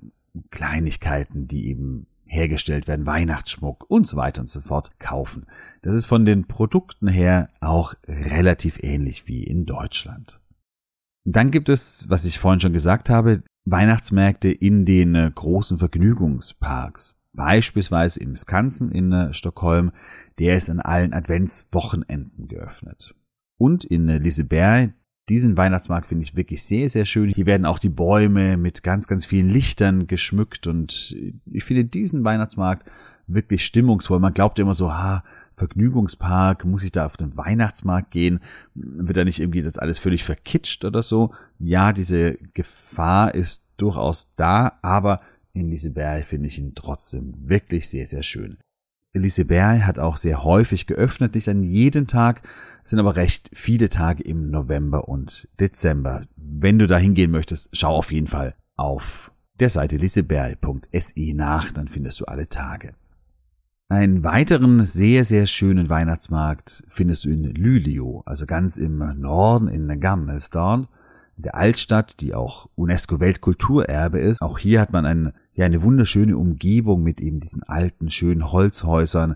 Kleinigkeiten, 0.52 1.48
die 1.48 1.68
eben 1.68 2.08
hergestellt 2.26 2.88
werden, 2.88 3.06
Weihnachtsschmuck 3.06 3.86
und 3.90 4.08
so 4.08 4.18
weiter 4.18 4.42
und 4.42 4.50
so 4.50 4.60
fort 4.62 5.00
kaufen. 5.00 5.46
Das 5.82 5.94
ist 5.94 6.06
von 6.06 6.26
den 6.26 6.46
Produkten 6.46 7.08
her 7.08 7.50
auch 7.60 7.94
relativ 8.08 8.82
ähnlich 8.82 9.28
wie 9.28 9.44
in 9.44 9.66
Deutschland. 9.66 10.40
Dann 11.26 11.52
gibt 11.52 11.70
es, 11.70 12.10
was 12.10 12.26
ich 12.26 12.40
vorhin 12.40 12.60
schon 12.60 12.74
gesagt 12.74 13.10
habe, 13.10 13.44
Weihnachtsmärkte 13.66 14.50
in 14.50 14.86
den 14.86 15.16
äh, 15.16 15.32
großen 15.34 15.78
Vergnügungsparks. 15.78 17.20
Beispielsweise 17.36 18.20
im 18.20 18.36
Skansen 18.36 18.90
in 18.90 19.12
äh, 19.12 19.34
Stockholm, 19.34 19.92
der 20.40 20.58
ist 20.58 20.70
an 20.70 20.80
allen 20.80 21.14
Adventswochenenden 21.14 22.48
geöffnet. 22.48 23.16
Und 23.58 23.86
in 23.86 24.10
äh, 24.10 24.18
Liseberg, 24.18 24.94
Diesen 25.30 25.56
Weihnachtsmarkt 25.56 26.08
finde 26.08 26.26
ich 26.26 26.36
wirklich 26.36 26.64
sehr, 26.64 26.90
sehr 26.90 27.06
schön. 27.06 27.30
Hier 27.30 27.46
werden 27.46 27.66
auch 27.66 27.80
die 27.80 27.90
Bäume 27.90 28.58
mit 28.58 28.84
ganz, 28.84 29.08
ganz 29.08 29.26
vielen 29.26 29.50
Lichtern 29.50 30.06
geschmückt 30.06 30.68
und 30.68 31.16
ich 31.46 31.64
finde 31.64 31.86
diesen 31.86 32.26
Weihnachtsmarkt 32.26 32.90
wirklich 33.26 33.66
stimmungsvoll. 33.66 34.20
Man 34.20 34.34
glaubt 34.34 34.60
immer 34.60 34.74
so, 34.74 34.92
ha, 34.92 35.22
Vergnügungspark, 35.56 36.66
muss 36.66 36.84
ich 36.84 36.92
da 36.92 37.06
auf 37.06 37.18
den 37.18 37.38
Weihnachtsmarkt 37.38 38.12
gehen? 38.12 38.40
Wird 38.74 39.18
da 39.18 39.24
nicht 39.24 39.40
irgendwie 39.40 39.62
das 39.62 39.78
alles 39.78 40.00
völlig 40.00 40.24
verkitscht 40.24 40.86
oder 40.86 41.04
so? 41.04 41.34
Ja, 41.60 41.94
diese 41.94 42.36
Gefahr 42.54 43.36
ist 43.36 43.68
durchaus 43.78 44.36
da, 44.36 44.80
aber 44.82 45.22
in 45.54 45.70
Liseberg 45.70 46.26
finde 46.26 46.48
ich 46.48 46.60
ihn 46.60 46.74
trotzdem 46.76 47.32
wirklich 47.48 47.90
sehr, 47.90 48.08
sehr 48.08 48.24
schön. 48.24 48.58
Liseberg 49.16 49.86
hat 49.86 50.00
auch 50.00 50.18
sehr 50.18 50.44
häufig 50.44 50.88
geöffnet, 50.88 51.36
nicht 51.36 51.48
an 51.48 51.62
jedem 51.62 52.08
Tag, 52.08 52.42
sind 52.84 53.00
aber 53.00 53.16
recht 53.16 53.52
viele 53.54 53.90
Tage 53.90 54.24
im 54.24 54.50
November 54.50 55.08
und 55.08 55.48
Dezember. 55.60 56.26
Wenn 56.36 56.80
du 56.80 56.88
da 56.88 56.98
hingehen 56.98 57.30
möchtest, 57.30 57.70
schau 57.74 57.96
auf 57.96 58.12
jeden 58.12 58.28
Fall 58.28 58.56
auf 58.76 59.32
der 59.60 59.70
Seite 59.70 59.98
liseberg.se 59.98 61.34
nach, 61.36 61.72
dann 61.72 61.88
findest 61.88 62.20
du 62.20 62.26
alle 62.26 62.50
Tage. 62.50 62.96
Einen 63.90 64.24
weiteren 64.24 64.86
sehr, 64.86 65.24
sehr 65.24 65.46
schönen 65.46 65.90
Weihnachtsmarkt 65.90 66.84
findest 66.88 67.26
du 67.26 67.30
in 67.30 67.44
Lülio, 67.44 68.24
also 68.26 68.46
ganz 68.46 68.78
im 68.78 68.98
Norden 69.20 69.68
in 69.68 70.00
Gammelsdorn, 70.00 70.88
der 71.36 71.56
Altstadt, 71.56 72.22
die 72.22 72.34
auch 72.34 72.70
UNESCO-Weltkulturerbe 72.76 74.20
ist. 74.20 74.42
Auch 74.42 74.58
hier 74.58 74.80
hat 74.80 74.94
man 74.94 75.06
ein, 75.06 75.34
ja, 75.54 75.66
eine 75.66 75.82
wunderschöne 75.84 76.38
Umgebung 76.38 77.04
mit 77.04 77.22
eben 77.22 77.40
diesen 77.40 77.64
alten, 77.64 78.10
schönen 78.10 78.52
Holzhäusern, 78.52 79.36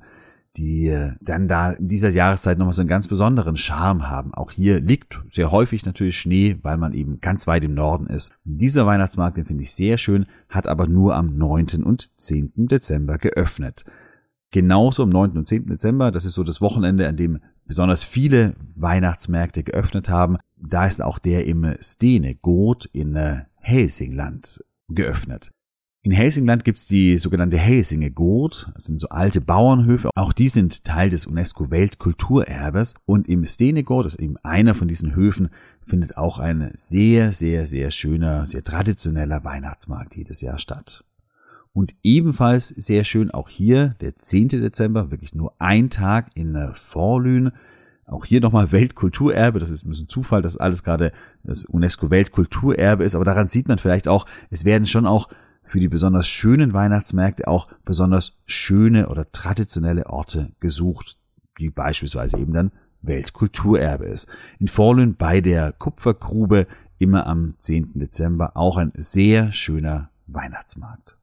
die 0.55 0.87
äh, 0.87 1.13
dann 1.21 1.47
da 1.47 1.71
in 1.71 1.87
dieser 1.87 2.09
Jahreszeit 2.09 2.57
nochmal 2.57 2.73
so 2.73 2.81
einen 2.81 2.89
ganz 2.89 3.07
besonderen 3.07 3.57
Charme 3.57 4.09
haben. 4.09 4.33
Auch 4.33 4.51
hier 4.51 4.79
liegt 4.79 5.19
sehr 5.27 5.51
häufig 5.51 5.85
natürlich 5.85 6.17
Schnee, 6.17 6.57
weil 6.63 6.77
man 6.77 6.93
eben 6.93 7.21
ganz 7.21 7.45
weit 7.47 7.63
im 7.63 7.73
Norden 7.73 8.07
ist. 8.07 8.33
Dieser 8.43 8.85
Weihnachtsmarkt, 8.85 9.37
den 9.37 9.45
finde 9.45 9.63
ich 9.63 9.73
sehr 9.73 9.97
schön, 9.97 10.25
hat 10.49 10.67
aber 10.67 10.87
nur 10.87 11.15
am 11.15 11.37
9. 11.37 11.83
und 11.83 12.19
10. 12.19 12.53
Dezember 12.55 13.17
geöffnet. 13.17 13.85
Genauso 14.51 15.03
am 15.03 15.09
9. 15.09 15.31
und 15.37 15.47
10. 15.47 15.67
Dezember, 15.67 16.11
das 16.11 16.25
ist 16.25 16.33
so 16.33 16.43
das 16.43 16.61
Wochenende, 16.61 17.07
an 17.07 17.17
dem 17.17 17.39
besonders 17.65 18.03
viele 18.03 18.55
Weihnachtsmärkte 18.75 19.63
geöffnet 19.63 20.09
haben. 20.09 20.37
Da 20.55 20.85
ist 20.85 21.01
auch 21.01 21.19
der 21.19 21.45
im 21.45 21.75
Stene 21.79 22.35
Got 22.35 22.85
in 22.93 23.15
äh, 23.15 23.43
Helsingland 23.57 24.63
geöffnet. 24.87 25.51
In 26.07 26.13
Helsingland 26.13 26.63
gibt's 26.63 26.87
die 26.87 27.17
sogenannte 27.17 27.57
Helsinge 27.57 28.11
Got, 28.11 28.71
das 28.75 28.85
sind 28.85 28.97
so 28.97 29.09
alte 29.09 29.41
Bauernhöfe. 29.41 30.09
Auch 30.15 30.31
die 30.31 30.47
sind 30.47 30.85
Teil 30.85 31.09
des 31.09 31.25
UNESCO-Weltkulturerbes. 31.25 32.93
Und 33.05 33.27
im 33.27 33.45
Stene 33.45 33.83
Got, 33.83 34.05
das 34.05 34.15
ist 34.15 34.21
eben 34.21 34.37
einer 34.37 34.73
von 34.73 34.87
diesen 34.87 35.15
Höfen, 35.15 35.49
findet 35.85 36.15
auch 36.15 36.39
ein 36.39 36.71
sehr, 36.75 37.33
sehr, 37.33 37.65
sehr 37.65 37.91
schöner, 37.91 38.47
sehr 38.47 38.63
traditioneller 38.63 39.43
Weihnachtsmarkt 39.43 40.15
jedes 40.15 40.39
Jahr 40.39 40.59
statt. 40.59 41.03
Und 41.77 41.93
ebenfalls 42.01 42.69
sehr 42.69 43.03
schön 43.03 43.29
auch 43.29 43.49
hier 43.49 43.89
der 44.01 44.17
10. 44.17 44.47
Dezember, 44.47 45.11
wirklich 45.11 45.35
nur 45.35 45.53
ein 45.59 45.91
Tag 45.91 46.31
in 46.33 46.57
Vorlühen. 46.73 47.51
Auch 48.07 48.25
hier 48.25 48.41
nochmal 48.41 48.71
Weltkulturerbe. 48.71 49.59
Das 49.59 49.69
ist 49.69 49.85
ein 49.85 49.89
bisschen 49.89 50.09
Zufall, 50.09 50.41
dass 50.41 50.57
alles 50.57 50.81
gerade 50.81 51.11
das 51.43 51.65
UNESCO-Weltkulturerbe 51.65 53.03
ist. 53.03 53.13
Aber 53.13 53.25
daran 53.25 53.45
sieht 53.45 53.67
man 53.67 53.77
vielleicht 53.77 54.07
auch, 54.07 54.25
es 54.49 54.65
werden 54.65 54.87
schon 54.87 55.05
auch 55.05 55.29
für 55.61 55.79
die 55.79 55.87
besonders 55.87 56.27
schönen 56.27 56.73
Weihnachtsmärkte 56.73 57.47
auch 57.47 57.67
besonders 57.85 58.33
schöne 58.47 59.09
oder 59.09 59.31
traditionelle 59.31 60.07
Orte 60.07 60.49
gesucht, 60.59 61.19
die 61.59 61.69
beispielsweise 61.69 62.39
eben 62.39 62.53
dann 62.53 62.71
Weltkulturerbe 63.03 64.05
ist. 64.05 64.27
In 64.57 64.67
Vorlühen 64.67 65.15
bei 65.15 65.41
der 65.41 65.73
Kupfergrube 65.73 66.65
immer 66.97 67.27
am 67.27 67.53
10. 67.59 67.99
Dezember 67.99 68.57
auch 68.57 68.77
ein 68.77 68.93
sehr 68.95 69.51
schöner 69.51 70.09
Weihnachtsmarkt. 70.25 71.16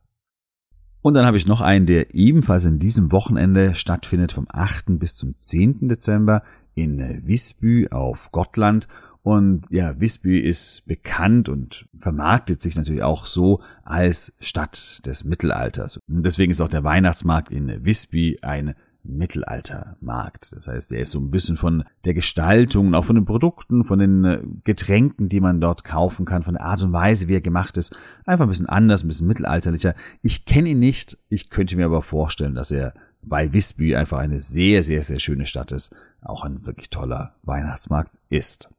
Und 1.05 1.13
dann 1.13 1.27
habe 1.27 1.37
ich 1.37 1.47
noch 1.47 1.61
einen, 1.61 1.85
der 1.85 2.15
ebenfalls 2.15 2.65
in 2.65 2.79
diesem 2.79 3.13
Wochenende 3.13 3.75
stattfindet, 3.75 4.33
vom 4.33 4.47
8. 4.49 4.99
bis 4.99 5.17
zum 5.17 5.37
10. 5.37 5.87
Dezember 5.87 6.43
in 6.75 7.21
Visby 7.27 7.89
auf 7.91 8.33
Gottland. 8.33 8.89
Und 9.23 9.67
ja, 9.69 10.01
Visby 10.01 10.39
ist 10.39 10.87
bekannt 10.87 11.51
und 11.51 11.87
vermarktet 11.95 12.63
sich 12.63 12.75
natürlich 12.75 13.03
auch 13.03 13.27
so 13.27 13.61
als 13.83 14.33
Stadt 14.41 15.05
des 15.05 15.25
Mittelalters. 15.25 15.99
Und 16.09 16.25
deswegen 16.25 16.51
ist 16.51 16.63
auch 16.63 16.71
der 16.71 16.85
Weihnachtsmarkt 16.85 17.51
in 17.51 17.85
Visby 17.85 18.39
ein 18.41 18.75
Mittelaltermarkt. 19.05 20.55
Das 20.57 20.67
heißt, 20.67 20.93
er 20.93 21.01
ist 21.01 21.11
so 21.11 21.21
ein 21.21 21.31
bisschen 21.31 21.57
von 21.57 21.85
der 22.05 22.15
Gestaltung, 22.15 22.95
auch 22.95 23.05
von 23.05 23.17
den 23.17 23.25
Produkten, 23.25 23.85
von 23.85 23.99
den 23.99 24.25
äh, 24.25 24.43
Getränken, 24.65 25.29
die 25.29 25.41
man 25.41 25.61
dort 25.61 25.85
kaufen 25.85 26.25
kann, 26.25 26.43
von 26.43 26.55
der 26.55 26.65
Art 26.65 26.83
und 26.83 26.93
Weise, 26.93 27.29
wie 27.29 27.35
er 27.35 27.41
gemacht 27.41 27.77
ist, 27.77 27.97
einfach 28.27 28.47
ein 28.47 28.49
bisschen 28.49 28.69
anders, 28.69 29.05
ein 29.05 29.09
bisschen 29.09 29.27
mittelalterlicher. 29.27 29.95
Ich 30.23 30.45
kenne 30.45 30.71
ihn 30.71 30.79
nicht, 30.79 31.19
ich 31.29 31.51
könnte 31.51 31.77
mir 31.77 31.87
aber 31.87 32.03
vorstellen, 32.03 32.55
dass 32.55 32.71
er 32.71 32.95
bei 33.23 33.53
Visby 33.53 33.97
einfach 33.97 34.19
eine 34.19 34.41
sehr, 34.41 34.83
sehr, 34.83 35.03
sehr 35.03 35.19
schöne 35.19 35.47
Stadt 35.47 35.73
ist, 35.73 35.95
auch 36.21 36.45
ein 36.45 36.67
wirklich 36.67 36.91
toller 36.91 37.35
Weihnachtsmarkt 37.43 38.21
ist. 38.29 38.71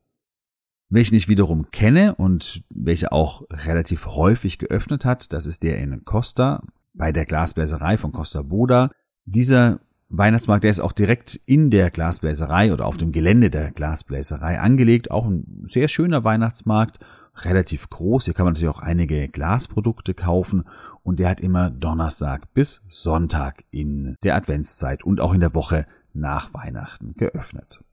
Welchen 0.89 1.15
ich 1.15 1.27
wiederum 1.27 1.71
kenne 1.71 2.15
und 2.15 2.63
welcher 2.69 3.11
auch 3.11 3.43
relativ 3.49 4.05
häufig 4.05 4.59
geöffnet 4.59 5.03
hat, 5.03 5.33
das 5.33 5.45
ist 5.45 5.63
der 5.63 5.79
in 5.79 6.05
Costa, 6.05 6.61
bei 6.93 7.11
der 7.11 7.25
Glasbläserei 7.25 7.97
von 7.97 8.11
Costa 8.11 8.41
Boda. 8.41 8.91
Dieser 9.25 9.79
Weihnachtsmarkt, 10.09 10.63
der 10.63 10.71
ist 10.71 10.79
auch 10.79 10.91
direkt 10.91 11.39
in 11.45 11.69
der 11.69 11.89
Glasbläserei 11.89 12.71
oder 12.71 12.85
auf 12.85 12.97
dem 12.97 13.11
Gelände 13.11 13.49
der 13.49 13.71
Glasbläserei 13.71 14.59
angelegt. 14.59 15.11
Auch 15.11 15.25
ein 15.25 15.63
sehr 15.65 15.87
schöner 15.87 16.23
Weihnachtsmarkt, 16.23 16.99
relativ 17.37 17.89
groß. 17.89 18.25
Hier 18.25 18.33
kann 18.33 18.45
man 18.45 18.53
natürlich 18.53 18.73
auch 18.73 18.79
einige 18.79 19.27
Glasprodukte 19.27 20.13
kaufen 20.13 20.65
und 21.03 21.19
der 21.19 21.29
hat 21.29 21.41
immer 21.41 21.69
Donnerstag 21.69 22.53
bis 22.53 22.83
Sonntag 22.87 23.63
in 23.71 24.15
der 24.23 24.35
Adventszeit 24.35 25.03
und 25.03 25.19
auch 25.19 25.33
in 25.33 25.39
der 25.39 25.55
Woche 25.55 25.87
nach 26.13 26.53
Weihnachten 26.53 27.13
geöffnet. 27.15 27.83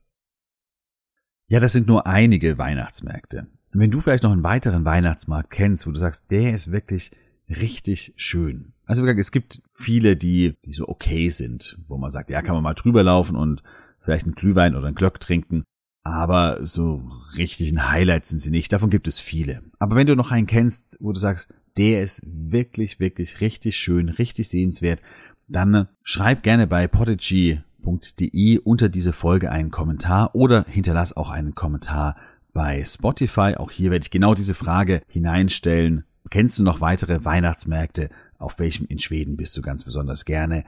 Ja, 1.47 1.59
das 1.59 1.73
sind 1.73 1.87
nur 1.87 2.07
einige 2.07 2.57
Weihnachtsmärkte. 2.57 3.47
Wenn 3.71 3.91
du 3.91 3.99
vielleicht 3.99 4.23
noch 4.23 4.31
einen 4.31 4.43
weiteren 4.43 4.85
Weihnachtsmarkt 4.85 5.49
kennst, 5.49 5.87
wo 5.87 5.91
du 5.91 5.99
sagst, 5.99 6.31
der 6.31 6.53
ist 6.53 6.71
wirklich 6.71 7.11
richtig 7.49 8.13
schön. 8.17 8.72
Also 8.85 9.05
es 9.05 9.31
gibt 9.31 9.61
viele, 9.73 10.17
die, 10.17 10.55
die 10.65 10.73
so 10.73 10.87
okay 10.87 11.29
sind, 11.29 11.77
wo 11.87 11.97
man 11.97 12.09
sagt, 12.09 12.29
ja, 12.29 12.41
kann 12.41 12.55
man 12.55 12.63
mal 12.63 12.73
drüber 12.73 13.03
laufen 13.03 13.35
und 13.35 13.63
vielleicht 14.01 14.25
einen 14.25 14.35
Glühwein 14.35 14.75
oder 14.75 14.87
einen 14.87 14.95
Glöck 14.95 15.19
trinken. 15.19 15.63
Aber 16.03 16.65
so 16.65 17.09
richtig 17.37 17.71
ein 17.71 17.89
Highlight 17.89 18.25
sind 18.25 18.39
sie 18.39 18.51
nicht. 18.51 18.73
Davon 18.73 18.89
gibt 18.89 19.07
es 19.07 19.19
viele. 19.19 19.61
Aber 19.79 19.95
wenn 19.95 20.07
du 20.07 20.15
noch 20.15 20.31
einen 20.31 20.47
kennst, 20.47 20.97
wo 20.99 21.13
du 21.13 21.19
sagst, 21.19 21.53
der 21.77 22.01
ist 22.01 22.21
wirklich, 22.25 22.99
wirklich 22.99 23.39
richtig 23.39 23.77
schön, 23.77 24.09
richtig 24.09 24.49
sehenswert, 24.49 25.01
dann 25.47 25.87
schreib 26.03 26.43
gerne 26.43 26.67
bei 26.67 26.87
podigy.de 26.87 28.59
unter 28.59 28.89
diese 28.89 29.13
Folge 29.13 29.49
einen 29.51 29.71
Kommentar 29.71 30.35
oder 30.35 30.65
hinterlass 30.67 31.15
auch 31.15 31.31
einen 31.31 31.55
Kommentar 31.55 32.15
bei 32.53 32.83
Spotify. 32.83 33.55
Auch 33.55 33.71
hier 33.71 33.91
werde 33.91 34.03
ich 34.03 34.11
genau 34.11 34.33
diese 34.33 34.53
Frage 34.53 35.01
hineinstellen. 35.07 36.03
Kennst 36.29 36.57
du 36.57 36.63
noch 36.63 36.81
weitere 36.81 37.25
Weihnachtsmärkte? 37.25 38.09
Auf 38.37 38.59
welchem 38.59 38.85
in 38.87 38.99
Schweden 38.99 39.37
bist 39.37 39.55
du 39.55 39.61
ganz 39.61 39.83
besonders 39.83 40.25
gerne? 40.25 40.63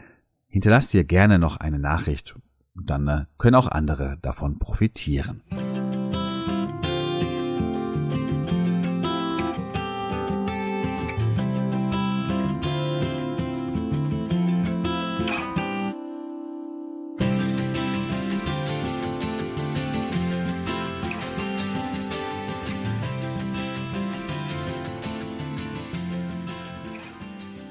Hinterlass 0.48 0.90
dir 0.90 1.04
gerne 1.04 1.40
noch 1.40 1.58
eine 1.58 1.80
Nachricht, 1.80 2.36
dann 2.76 3.08
äh, 3.08 3.26
können 3.38 3.56
auch 3.56 3.68
andere 3.68 4.18
davon 4.22 4.60
profitieren. 4.60 5.42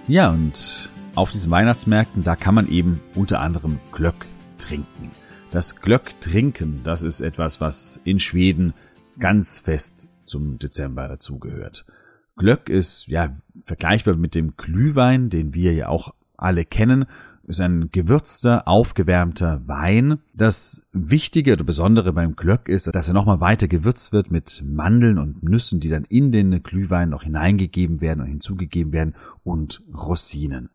Ja, 0.06 0.28
und 0.28 0.90
auf 1.14 1.32
diesen 1.32 1.50
Weihnachtsmärkten, 1.50 2.24
da 2.24 2.36
kann 2.36 2.54
man 2.54 2.68
eben 2.68 3.00
unter 3.14 3.40
anderem 3.40 3.80
Glöck 3.90 4.26
trinken. 4.58 5.10
Das 5.50 5.76
Glöck 5.76 6.20
trinken, 6.20 6.80
das 6.84 7.02
ist 7.02 7.22
etwas, 7.22 7.62
was 7.62 8.00
in 8.04 8.18
Schweden 8.18 8.74
ganz 9.18 9.60
fest 9.60 10.08
zum 10.26 10.58
Dezember 10.58 11.08
dazugehört. 11.08 11.86
Glöck 12.36 12.68
ist 12.68 13.06
ja 13.06 13.34
vergleichbar 13.64 14.16
mit 14.16 14.34
dem 14.34 14.58
Glühwein, 14.58 15.30
den 15.30 15.54
wir 15.54 15.72
ja 15.72 15.88
auch 15.88 16.12
alle 16.36 16.66
kennen 16.66 17.06
ist 17.46 17.60
ein 17.60 17.90
gewürzter, 17.92 18.66
aufgewärmter 18.66 19.62
Wein. 19.66 20.18
Das 20.34 20.82
Wichtige 20.92 21.54
oder 21.54 21.64
Besondere 21.64 22.12
beim 22.12 22.36
Glöck 22.36 22.68
ist, 22.68 22.94
dass 22.94 23.08
er 23.08 23.14
nochmal 23.14 23.40
weiter 23.40 23.68
gewürzt 23.68 24.12
wird 24.12 24.30
mit 24.30 24.62
Mandeln 24.66 25.18
und 25.18 25.42
Nüssen, 25.42 25.80
die 25.80 25.88
dann 25.88 26.04
in 26.04 26.32
den 26.32 26.62
Glühwein 26.62 27.10
noch 27.10 27.22
hineingegeben 27.22 28.00
werden 28.00 28.20
und 28.20 28.28
hinzugegeben 28.28 28.92
werden 28.92 29.14
und 29.42 29.82
Rosinen. 29.92 30.70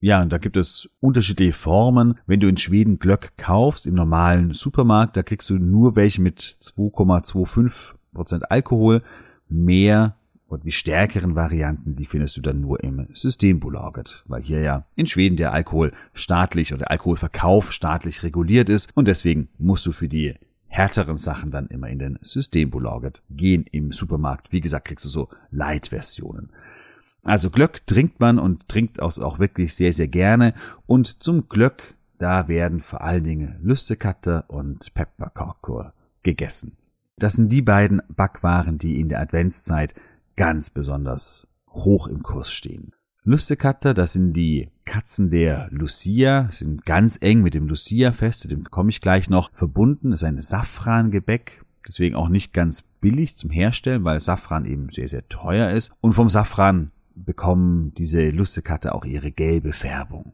Ja, 0.00 0.22
und 0.22 0.32
da 0.32 0.38
gibt 0.38 0.56
es 0.56 0.88
unterschiedliche 1.00 1.52
Formen. 1.52 2.18
Wenn 2.26 2.40
du 2.40 2.48
in 2.48 2.58
Schweden 2.58 2.98
Glöck 2.98 3.32
kaufst, 3.36 3.86
im 3.86 3.94
normalen 3.94 4.52
Supermarkt, 4.52 5.16
da 5.16 5.22
kriegst 5.22 5.48
du 5.50 5.54
nur 5.54 5.96
welche 5.96 6.20
mit 6.20 6.40
2,25 6.40 7.94
Prozent 8.12 8.50
Alkohol. 8.50 9.02
Mehr 9.48 10.16
und 10.48 10.64
die 10.64 10.72
stärkeren 10.72 11.34
Varianten, 11.34 11.96
die 11.96 12.06
findest 12.06 12.36
du 12.36 12.40
dann 12.40 12.60
nur 12.60 12.82
im 12.82 13.08
Systembolaget, 13.12 14.24
weil 14.26 14.42
hier 14.42 14.60
ja 14.60 14.86
in 14.94 15.06
Schweden 15.06 15.36
der 15.36 15.52
Alkohol 15.52 15.92
staatlich 16.14 16.72
oder 16.72 16.80
der 16.80 16.92
Alkoholverkauf 16.92 17.72
staatlich 17.72 18.22
reguliert 18.22 18.68
ist 18.68 18.90
und 18.94 19.08
deswegen 19.08 19.48
musst 19.58 19.86
du 19.86 19.92
für 19.92 20.08
die 20.08 20.34
härteren 20.68 21.18
Sachen 21.18 21.50
dann 21.50 21.66
immer 21.68 21.88
in 21.88 21.98
den 21.98 22.18
Systembolaget 22.22 23.22
gehen 23.30 23.64
im 23.72 23.92
Supermarkt. 23.92 24.52
Wie 24.52 24.60
gesagt, 24.60 24.86
kriegst 24.86 25.04
du 25.04 25.08
so 25.08 25.28
Light-Versionen. 25.50 26.50
Also 27.22 27.50
Glöck 27.50 27.86
trinkt 27.86 28.20
man 28.20 28.38
und 28.38 28.68
trinkt 28.68 29.02
auch 29.02 29.38
wirklich 29.38 29.74
sehr, 29.74 29.92
sehr 29.92 30.06
gerne. 30.06 30.54
Und 30.86 31.22
zum 31.22 31.48
Glöck, 31.48 31.94
da 32.18 32.46
werden 32.46 32.82
vor 32.82 33.00
allen 33.00 33.24
Dingen 33.24 33.58
Lüssekatter 33.62 34.44
und 34.48 34.94
Pepperkorkur 34.94 35.92
gegessen. 36.22 36.76
Das 37.18 37.34
sind 37.34 37.50
die 37.50 37.62
beiden 37.62 38.02
Backwaren, 38.08 38.78
die 38.78 39.00
in 39.00 39.08
der 39.08 39.20
Adventszeit 39.20 39.94
ganz 40.36 40.70
besonders 40.70 41.48
hoch 41.70 42.06
im 42.06 42.22
Kurs 42.22 42.50
stehen. 42.50 42.92
Lustekatter, 43.24 43.92
das 43.92 44.12
sind 44.12 44.34
die 44.34 44.70
Katzen 44.84 45.30
der 45.30 45.68
Lucia, 45.72 46.48
sind 46.52 46.86
ganz 46.86 47.18
eng 47.20 47.42
mit 47.42 47.54
dem 47.54 47.66
Lucia-Fest, 47.66 48.48
dem 48.50 48.64
komme 48.64 48.90
ich 48.90 49.00
gleich 49.00 49.28
noch, 49.28 49.50
verbunden, 49.52 50.12
das 50.12 50.22
ist 50.22 50.28
ein 50.28 50.40
Safrangebäck, 50.40 51.64
deswegen 51.88 52.14
auch 52.14 52.28
nicht 52.28 52.52
ganz 52.52 52.82
billig 52.82 53.36
zum 53.36 53.50
Herstellen, 53.50 54.04
weil 54.04 54.20
Safran 54.20 54.64
eben 54.64 54.90
sehr, 54.90 55.08
sehr 55.08 55.28
teuer 55.28 55.70
ist. 55.70 55.92
Und 56.00 56.12
vom 56.12 56.30
Safran 56.30 56.92
bekommen 57.16 57.94
diese 57.94 58.30
Lustekatter 58.30 58.94
auch 58.94 59.04
ihre 59.04 59.32
gelbe 59.32 59.72
Färbung. 59.72 60.32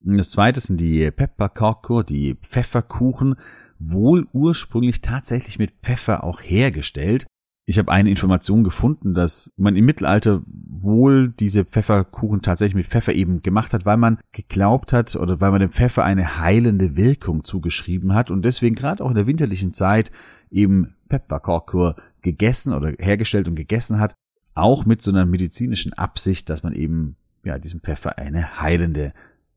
Das 0.00 0.30
zweite 0.30 0.60
sind 0.60 0.80
die 0.80 1.10
Pepperkorkur, 1.10 2.04
die 2.04 2.36
Pfefferkuchen, 2.36 3.34
wohl 3.78 4.26
ursprünglich 4.32 5.02
tatsächlich 5.02 5.58
mit 5.58 5.72
Pfeffer 5.82 6.24
auch 6.24 6.40
hergestellt, 6.40 7.26
ich 7.68 7.78
habe 7.78 7.92
eine 7.92 8.08
Information 8.08 8.64
gefunden, 8.64 9.12
dass 9.12 9.52
man 9.58 9.76
im 9.76 9.84
Mittelalter 9.84 10.42
wohl 10.46 11.32
diese 11.32 11.66
Pfefferkuchen 11.66 12.40
tatsächlich 12.40 12.76
mit 12.76 12.86
Pfeffer 12.86 13.12
eben 13.12 13.42
gemacht 13.42 13.74
hat, 13.74 13.84
weil 13.84 13.98
man 13.98 14.16
geglaubt 14.32 14.94
hat 14.94 15.14
oder 15.16 15.42
weil 15.42 15.50
man 15.50 15.60
dem 15.60 15.70
Pfeffer 15.70 16.02
eine 16.02 16.38
heilende 16.38 16.96
Wirkung 16.96 17.44
zugeschrieben 17.44 18.14
hat 18.14 18.30
und 18.30 18.40
deswegen 18.40 18.74
gerade 18.74 19.04
auch 19.04 19.10
in 19.10 19.16
der 19.16 19.26
winterlichen 19.26 19.74
Zeit 19.74 20.10
eben 20.50 20.94
Pepperkorkur 21.10 21.96
gegessen 22.22 22.72
oder 22.72 22.94
hergestellt 22.98 23.48
und 23.48 23.54
gegessen 23.54 24.00
hat, 24.00 24.14
auch 24.54 24.86
mit 24.86 25.02
so 25.02 25.10
einer 25.10 25.26
medizinischen 25.26 25.92
Absicht, 25.92 26.48
dass 26.48 26.62
man 26.62 26.72
eben 26.72 27.16
ja 27.44 27.58
diesem 27.58 27.80
Pfeffer 27.80 28.16
eine 28.16 28.62
heilende 28.62 29.12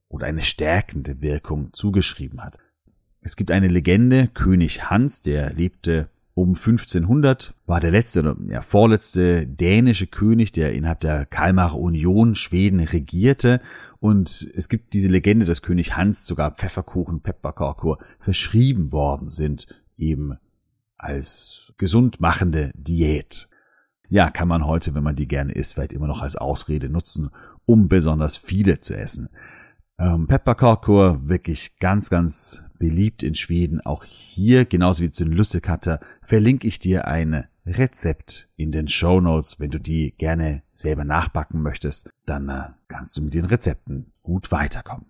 oder 0.09 0.27
eine 0.27 0.41
stärkende 0.41 1.21
Wirkung 1.21 1.71
zugeschrieben 1.71 2.43
hat. 2.43 2.57
Es 3.21 3.37
gibt 3.37 3.51
eine 3.51 3.69
Legende, 3.69 4.27
König 4.33 4.89
Hans, 4.89 5.21
der 5.21 5.53
lebte 5.53 6.09
um 6.33 6.49
1500 6.49 7.53
war 7.65 7.79
der 7.79 7.91
letzte 7.91 8.21
oder 8.21 8.37
ja, 8.47 8.61
vorletzte 8.61 9.45
dänische 9.45 10.07
König, 10.07 10.51
der 10.53 10.73
innerhalb 10.73 11.01
der 11.01 11.25
Kalmarer 11.25 11.77
Union 11.77 12.35
Schweden 12.35 12.79
regierte. 12.79 13.59
Und 13.99 14.49
es 14.53 14.69
gibt 14.69 14.93
diese 14.93 15.09
Legende, 15.09 15.45
dass 15.45 15.61
König 15.61 15.97
Hans 15.97 16.25
sogar 16.25 16.51
Pfefferkuchen, 16.51 17.21
Pepperkorkur 17.21 17.97
verschrieben 18.19 18.91
worden 18.91 19.27
sind, 19.27 19.67
eben 19.97 20.37
als 20.97 21.73
gesund 21.77 22.21
machende 22.21 22.71
Diät. 22.75 23.49
Ja, 24.07 24.29
kann 24.29 24.47
man 24.47 24.65
heute, 24.65 24.93
wenn 24.93 25.03
man 25.03 25.15
die 25.15 25.27
gerne 25.27 25.53
isst, 25.53 25.73
vielleicht 25.73 25.93
immer 25.93 26.07
noch 26.07 26.21
als 26.21 26.35
Ausrede 26.35 26.89
nutzen, 26.89 27.29
um 27.65 27.87
besonders 27.87 28.37
viele 28.37 28.79
zu 28.79 28.95
essen. 28.95 29.29
Ähm, 30.01 30.25
Pepperkorkur, 30.25 31.29
wirklich 31.29 31.77
ganz, 31.77 32.09
ganz 32.09 32.65
beliebt 32.79 33.21
in 33.21 33.35
Schweden. 33.35 33.81
Auch 33.81 34.03
hier, 34.03 34.65
genauso 34.65 35.03
wie 35.03 35.11
zu 35.11 35.25
den 35.25 35.33
Lussekatter, 35.33 35.99
verlinke 36.23 36.67
ich 36.67 36.79
dir 36.79 37.07
ein 37.07 37.47
Rezept 37.67 38.49
in 38.55 38.71
den 38.71 38.87
Show 38.87 39.21
Notes. 39.21 39.59
Wenn 39.59 39.69
du 39.69 39.79
die 39.79 40.15
gerne 40.17 40.63
selber 40.73 41.03
nachbacken 41.03 41.61
möchtest, 41.61 42.09
dann 42.25 42.49
äh, 42.49 42.69
kannst 42.87 43.15
du 43.15 43.21
mit 43.21 43.35
den 43.35 43.45
Rezepten 43.45 44.11
gut 44.23 44.51
weiterkommen. 44.51 45.05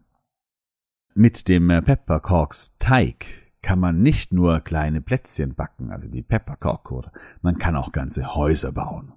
Mit 1.13 1.48
dem 1.48 1.69
äh, 1.69 1.81
Peppercorks 1.81 2.77
Teig 2.77 3.53
kann 3.62 3.79
man 3.79 4.01
nicht 4.01 4.33
nur 4.33 4.60
kleine 4.60 5.00
Plätzchen 5.00 5.55
backen, 5.55 5.91
also 5.91 6.10
die 6.10 6.23
Peppercorkur, 6.23 7.13
man 7.41 7.60
kann 7.60 7.77
auch 7.77 7.93
ganze 7.93 8.36
Häuser 8.36 8.73
bauen. 8.73 9.13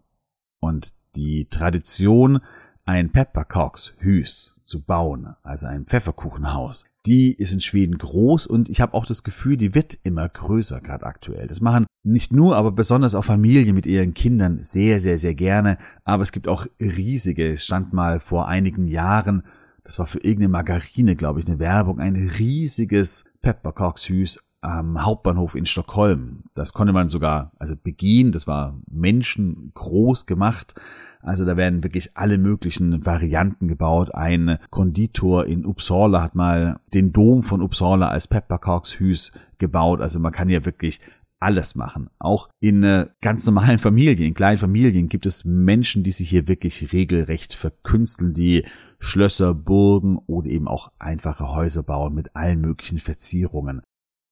Und 0.61 0.95
die 1.17 1.47
Tradition, 1.47 2.39
ein 2.85 3.11
Peppercorks 3.11 3.95
Hüs 3.99 4.54
zu 4.65 4.83
bauen, 4.83 5.35
also 5.43 5.67
ein 5.67 5.85
Pfefferkuchenhaus. 5.85 6.87
Die 7.07 7.35
ist 7.35 7.53
in 7.53 7.61
Schweden 7.61 7.99
groß 7.99 8.47
und 8.47 8.69
ich 8.69 8.81
habe 8.81 8.95
auch 8.95 9.07
das 9.07 9.23
Gefühl, 9.23 9.57
die 9.57 9.75
wird 9.75 9.99
immer 10.03 10.29
größer 10.29 10.81
gerade 10.81 11.07
aktuell. 11.07 11.47
Das 11.47 11.61
machen 11.61 11.87
nicht 12.03 12.33
nur, 12.33 12.57
aber 12.57 12.73
besonders 12.73 13.15
auch 13.15 13.25
Familien 13.25 13.75
mit 13.75 13.87
ihren 13.87 14.15
Kindern 14.15 14.59
sehr, 14.59 15.01
sehr, 15.01 15.19
sehr 15.19 15.35
gerne. 15.35 15.79
Aber 16.05 16.23
es 16.23 16.33
gibt 16.33 16.49
auch 16.49 16.67
riesige, 16.81 17.53
es 17.53 17.65
stand 17.65 17.93
mal 17.93 18.21
vor 18.21 18.49
einigen 18.49 18.89
Jahren, 18.89 19.43
das 19.85 19.99
war 19.99 20.07
für 20.07 20.19
irgendeine 20.19 20.49
Margarine, 20.49 21.15
glaube 21.15 21.41
ich, 21.41 21.47
eine 21.47 21.59
Werbung, 21.59 22.01
ein 22.01 22.17
riesiges 22.17 23.27
Peppercorkshüs 23.43 24.43
am 24.65 25.05
Hauptbahnhof 25.05 25.55
in 25.55 25.67
Stockholm. 25.67 26.45
Das 26.55 26.73
konnte 26.73 26.93
man 26.93 27.09
sogar, 27.09 27.53
also 27.59 27.75
begehen, 27.77 28.33
das 28.33 28.47
war 28.47 28.81
menschengroß 28.91 30.27
gemacht. 30.27 30.75
Also 31.21 31.45
da 31.45 31.57
werden 31.57 31.85
wirklich 31.85 32.17
alle 32.17 32.39
möglichen 32.39 33.05
Varianten 33.05 33.69
gebaut. 33.69 34.15
Ein 34.15 34.59
Konditor 34.71 35.47
in 35.47 35.65
Uppsala 35.65 36.23
hat 36.23 36.35
mal 36.35 36.81
den 36.93 37.13
Dom 37.13 37.43
von 37.43 37.63
Uppsala 37.63 38.09
als 38.09 38.29
Peppercorkshüs 38.29 39.33
gebaut. 39.59 40.01
Also 40.01 40.19
man 40.19 40.33
kann 40.33 40.49
ja 40.49 40.65
wirklich 40.65 41.01
alles 41.41 41.75
machen. 41.75 42.09
Auch 42.19 42.49
in 42.61 42.83
äh, 42.83 43.07
ganz 43.21 43.45
normalen 43.45 43.79
Familien, 43.79 44.29
in 44.29 44.35
kleinen 44.35 44.59
Familien 44.59 45.09
gibt 45.09 45.27
es 45.27 45.45
Menschen, 45.45 46.03
die 46.03 46.11
sich 46.11 46.31
hier 46.31 46.49
wirklich 46.49 46.93
regelrecht 46.93 47.55
verkünsteln, 47.55 48.33
die 48.33 48.65
Schlösser, 48.99 49.53
Burgen 49.53 50.19
oder 50.27 50.49
eben 50.49 50.69
auch 50.69 50.91
einfache 50.99 51.51
Häuser 51.51 51.83
bauen 51.83 52.15
mit 52.15 52.35
allen 52.35 52.63
möglichen 52.63 52.99
Verzierungen. 52.99 53.83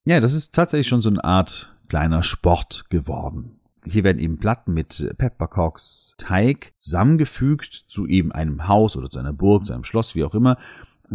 Ja, 0.04 0.18
das 0.18 0.34
ist 0.34 0.52
tatsächlich 0.52 0.88
schon 0.88 1.00
so 1.00 1.10
eine 1.10 1.22
Art 1.22 1.76
kleiner 1.88 2.24
Sport 2.24 2.86
geworden. 2.90 3.60
Hier 3.84 4.02
werden 4.02 4.18
eben 4.18 4.38
Platten 4.38 4.74
mit 4.74 5.14
Peppercorks 5.16 6.16
Teig 6.18 6.72
zusammengefügt 6.76 7.84
zu 7.86 8.06
eben 8.06 8.32
einem 8.32 8.66
Haus 8.66 8.96
oder 8.96 9.10
zu 9.10 9.20
einer 9.20 9.32
Burg, 9.32 9.64
zu 9.64 9.72
einem 9.72 9.84
Schloss, 9.84 10.16
wie 10.16 10.24
auch 10.24 10.34
immer. 10.34 10.56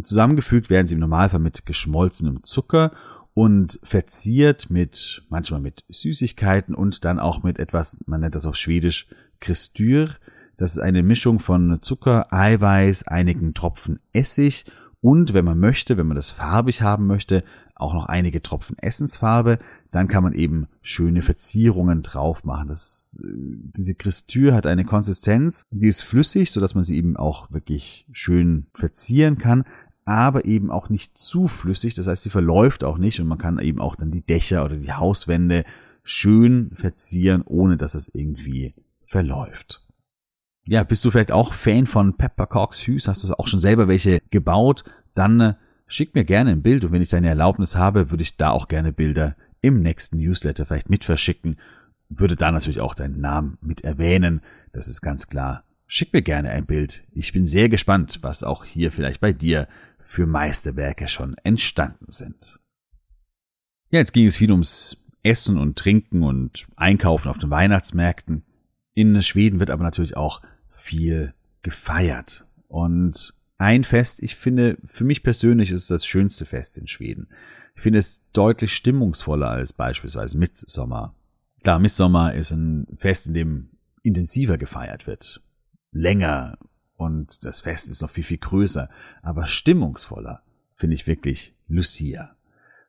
Zusammengefügt 0.02 0.69
werden 0.69 0.88
sie 0.88 0.93
im 0.93 1.02
Normalfall 1.02 1.39
mit 1.39 1.65
geschmolzenem 1.65 2.43
Zucker 2.43 2.91
und 3.34 3.78
verziert 3.84 4.69
mit, 4.69 5.23
manchmal 5.28 5.60
mit 5.60 5.84
Süßigkeiten 5.89 6.73
und 6.73 7.04
dann 7.04 7.19
auch 7.19 7.43
mit 7.43 7.60
etwas, 7.60 8.00
man 8.06 8.21
nennt 8.21 8.36
das 8.36 8.45
auf 8.45 8.56
Schwedisch 8.56 9.08
Kristyr. 9.41 10.12
Das 10.56 10.71
ist 10.71 10.80
eine 10.80 11.04
Mischung 11.04 11.39
von 11.39 11.82
Zucker, 11.82 12.32
Eiweiß, 12.34 13.08
einigen 13.08 13.54
Tropfen 13.54 14.00
Essig 14.13 14.65
und 15.01 15.33
wenn 15.33 15.45
man 15.45 15.60
möchte, 15.60 15.97
wenn 15.97 16.07
man 16.07 16.15
das 16.15 16.31
farbig 16.31 16.81
haben 16.81 17.05
möchte, 17.05 17.43
auch 17.75 17.93
noch 17.93 18.05
einige 18.05 18.41
Tropfen 18.41 18.77
Essensfarbe. 18.79 19.60
Dann 19.91 20.07
kann 20.07 20.23
man 20.23 20.33
eben 20.33 20.67
schöne 20.81 21.21
Verzierungen 21.21 22.01
drauf 22.01 22.43
machen. 22.43 22.67
Das, 22.67 23.19
äh, 23.23 23.29
diese 23.31 23.95
Kristür 23.95 24.53
hat 24.53 24.65
eine 24.65 24.86
Konsistenz, 24.86 25.63
die 25.69 25.88
ist 25.88 26.01
flüssig, 26.01 26.51
so 26.51 26.60
dass 26.60 26.75
man 26.75 26.83
sie 26.83 26.97
eben 26.97 27.15
auch 27.15 27.51
wirklich 27.51 28.07
schön 28.12 28.67
verzieren 28.73 29.38
kann, 29.38 29.65
aber 30.05 30.45
eben 30.45 30.71
auch 30.71 30.89
nicht 30.89 31.17
zu 31.17 31.47
flüssig. 31.47 31.93
Das 31.93 32.07
heißt, 32.07 32.23
sie 32.23 32.29
verläuft 32.29 32.83
auch 32.83 32.97
nicht 32.97 33.19
und 33.19 33.27
man 33.27 33.38
kann 33.38 33.60
eben 33.60 33.79
auch 33.79 33.95
dann 33.95 34.12
die 34.12 34.25
Dächer 34.25 34.65
oder 34.65 34.77
die 34.77 34.93
Hauswände 34.93 35.63
schön 36.03 36.71
verzieren, 36.73 37.43
ohne 37.43 37.77
dass 37.77 37.93
es 37.93 38.10
irgendwie 38.13 38.73
verläuft. 39.05 39.87
Ja, 40.67 40.84
bist 40.84 41.03
du 41.06 41.12
vielleicht 41.12 41.32
auch 41.32 41.53
Fan 41.53 41.88
von 41.88 42.17
Peppercorks 42.17 42.86
Hüs? 42.86 43.08
Hast 43.08 43.23
du 43.23 43.34
auch 43.34 43.47
schon 43.47 43.60
selber 43.60 43.88
welche 43.88 44.21
gebaut? 44.30 44.84
Dann 45.13 45.39
äh, 45.39 45.53
Schick 45.89 46.13
mir 46.15 46.25
gerne 46.25 46.51
ein 46.51 46.62
Bild 46.62 46.84
und 46.84 46.91
wenn 46.91 47.01
ich 47.01 47.10
deine 47.10 47.30
Erlaubnis 47.30 47.77
habe, 47.77 48.12
würde 48.12 48.21
ich 48.21 48.36
da 48.36 48.49
auch 48.49 48.67
gerne 48.67 48.91
Bilder 48.91 49.38
im 49.62 49.82
nächsten 49.82 50.17
Newsletter 50.17 50.65
vielleicht 50.65 50.89
mit 50.89 51.06
verschicken. 51.06 51.56
Würde 52.10 52.36
da 52.36 52.51
natürlich 52.51 52.82
auch 52.82 52.93
deinen 52.93 53.21
Namen 53.21 53.58
mit 53.62 53.82
erwähnen. 53.82 54.41
Das 54.73 54.89
ist 54.89 55.01
ganz 55.01 55.27
klar. 55.27 55.63
Schick 55.88 56.12
mir 56.12 56.21
gerne 56.21 56.49
ein 56.49 56.65
Bild. 56.65 57.06
Ich 57.13 57.32
bin 57.32 57.47
sehr 57.47 57.69
gespannt, 57.69 58.19
was 58.21 58.43
auch 58.43 58.65
hier 58.65 58.91
vielleicht 58.91 59.21
bei 59.21 59.32
dir 59.32 59.69
für 59.99 60.25
Meisterwerke 60.25 61.08
schon 61.08 61.36
entstanden 61.43 62.12
sind. 62.12 62.60
Ja, 63.89 63.99
jetzt 63.99 64.12
ging 64.12 64.27
es 64.27 64.36
viel 64.36 64.51
ums 64.51 65.06
Essen 65.23 65.58
und 65.58 65.77
Trinken 65.77 66.23
und 66.23 66.67
Einkaufen 66.75 67.30
auf 67.30 67.38
den 67.38 67.49
Weihnachtsmärkten. 67.49 68.43
In 68.93 69.21
Schweden 69.21 69.62
wird 69.62 69.69
aber 69.69 69.84
natürlich 69.84 70.17
auch 70.17 70.41
viel 70.77 71.33
gefeiert. 71.61 72.45
Und 72.67 73.33
ein 73.57 73.83
Fest, 73.83 74.21
ich 74.21 74.35
finde, 74.35 74.77
für 74.85 75.03
mich 75.03 75.23
persönlich 75.23 75.71
ist 75.71 75.83
es 75.83 75.87
das 75.87 76.05
schönste 76.05 76.45
Fest 76.45 76.77
in 76.77 76.87
Schweden. 76.87 77.27
Ich 77.75 77.81
finde 77.81 77.99
es 77.99 78.21
deutlich 78.33 78.73
stimmungsvoller 78.73 79.49
als 79.49 79.73
beispielsweise 79.73 80.37
Mitsommer. 80.37 81.13
Klar, 81.63 81.79
Mitsommer 81.79 82.33
ist 82.33 82.51
ein 82.51 82.87
Fest, 82.95 83.27
in 83.27 83.33
dem 83.33 83.69
intensiver 84.03 84.57
gefeiert 84.57 85.07
wird. 85.07 85.41
Länger 85.91 86.57
und 86.95 87.43
das 87.45 87.61
Fest 87.61 87.89
ist 87.89 88.01
noch 88.01 88.09
viel, 88.09 88.23
viel 88.23 88.37
größer. 88.37 88.89
Aber 89.21 89.47
stimmungsvoller 89.47 90.43
finde 90.75 90.95
ich 90.95 91.07
wirklich 91.07 91.55
Lucia. 91.67 92.35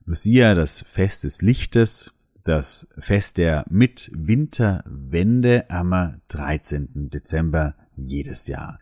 Lucia, 0.05 0.55
das 0.55 0.81
Fest 0.81 1.25
des 1.25 1.43
Lichtes, 1.43 2.13
das 2.49 2.89
Fest 2.99 3.39
der 3.39 3.65
Mitwinterwende 3.69 5.69
am 5.71 6.21
13. 6.29 7.11
Dezember 7.11 7.75
jedes 7.95 8.47
Jahr. 8.47 8.81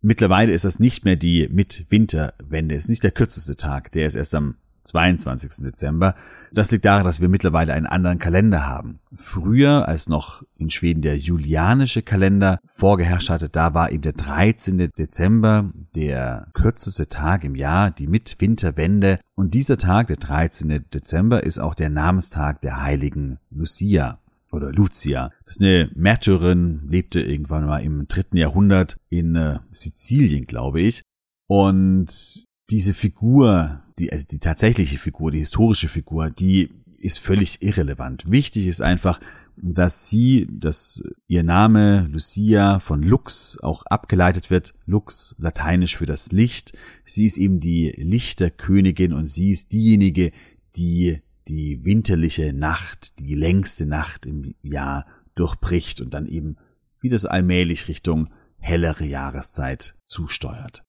Mittlerweile 0.00 0.52
ist 0.52 0.64
das 0.64 0.80
nicht 0.80 1.04
mehr 1.04 1.16
die 1.16 1.48
Mitwinterwende, 1.48 2.74
ist 2.74 2.88
nicht 2.88 3.04
der 3.04 3.12
kürzeste 3.12 3.56
Tag, 3.56 3.92
der 3.92 4.06
ist 4.06 4.16
erst 4.16 4.34
am 4.34 4.56
22. 4.90 5.64
Dezember. 5.64 6.14
Das 6.52 6.70
liegt 6.70 6.84
daran, 6.84 7.04
dass 7.04 7.20
wir 7.20 7.28
mittlerweile 7.28 7.72
einen 7.74 7.86
anderen 7.86 8.18
Kalender 8.18 8.66
haben. 8.66 9.00
Früher, 9.14 9.88
als 9.88 10.08
noch 10.08 10.42
in 10.56 10.70
Schweden 10.70 11.02
der 11.02 11.16
julianische 11.16 12.02
Kalender 12.02 12.58
vorgeherrscht 12.66 13.30
hatte, 13.30 13.48
da 13.48 13.74
war 13.74 13.90
eben 13.90 14.02
der 14.02 14.12
13. 14.12 14.90
Dezember 14.98 15.70
der 15.94 16.48
kürzeste 16.52 17.08
Tag 17.08 17.44
im 17.44 17.54
Jahr, 17.54 17.90
die 17.90 18.06
Mitwinterwende. 18.06 19.20
Und 19.34 19.54
dieser 19.54 19.76
Tag, 19.76 20.08
der 20.08 20.16
13. 20.16 20.86
Dezember, 20.92 21.42
ist 21.42 21.58
auch 21.58 21.74
der 21.74 21.90
Namenstag 21.90 22.60
der 22.60 22.82
heiligen 22.82 23.38
Lucia 23.50 24.18
oder 24.52 24.72
Lucia. 24.72 25.30
Das 25.44 25.56
ist 25.56 25.62
eine 25.62 25.90
Märtyrerin, 25.94 26.88
lebte 26.88 27.20
irgendwann 27.20 27.66
mal 27.66 27.78
im 27.78 28.06
dritten 28.08 28.36
Jahrhundert 28.36 28.96
in 29.08 29.36
äh, 29.36 29.58
Sizilien, 29.72 30.46
glaube 30.46 30.80
ich. 30.80 31.02
Und 31.46 32.44
diese 32.70 32.94
Figur, 32.94 33.82
die, 34.00 34.12
also 34.12 34.24
die 34.30 34.38
tatsächliche 34.38 34.98
Figur, 34.98 35.30
die 35.30 35.38
historische 35.38 35.88
Figur, 35.88 36.30
die 36.30 36.70
ist 36.98 37.18
völlig 37.18 37.62
irrelevant. 37.62 38.30
Wichtig 38.30 38.66
ist 38.66 38.80
einfach, 38.80 39.20
dass 39.56 40.08
sie, 40.08 40.46
dass 40.50 41.02
ihr 41.28 41.42
Name 41.42 42.08
Lucia 42.10 42.80
von 42.80 43.02
Lux 43.02 43.58
auch 43.62 43.84
abgeleitet 43.86 44.50
wird. 44.50 44.74
Lux, 44.86 45.34
lateinisch 45.38 45.96
für 45.96 46.06
das 46.06 46.32
Licht. 46.32 46.72
Sie 47.04 47.26
ist 47.26 47.38
eben 47.38 47.60
die 47.60 47.92
Lichterkönigin 47.96 49.12
und 49.12 49.28
sie 49.28 49.50
ist 49.50 49.72
diejenige, 49.72 50.32
die 50.76 51.20
die 51.48 51.84
winterliche 51.84 52.52
Nacht, 52.52 53.18
die 53.18 53.34
längste 53.34 53.86
Nacht 53.86 54.24
im 54.24 54.54
Jahr 54.62 55.06
durchbricht 55.34 56.00
und 56.00 56.14
dann 56.14 56.26
eben 56.26 56.56
wie 57.00 57.08
das 57.08 57.24
allmählich 57.24 57.88
Richtung 57.88 58.28
hellere 58.58 59.04
Jahreszeit 59.04 59.96
zusteuert. 60.04 60.82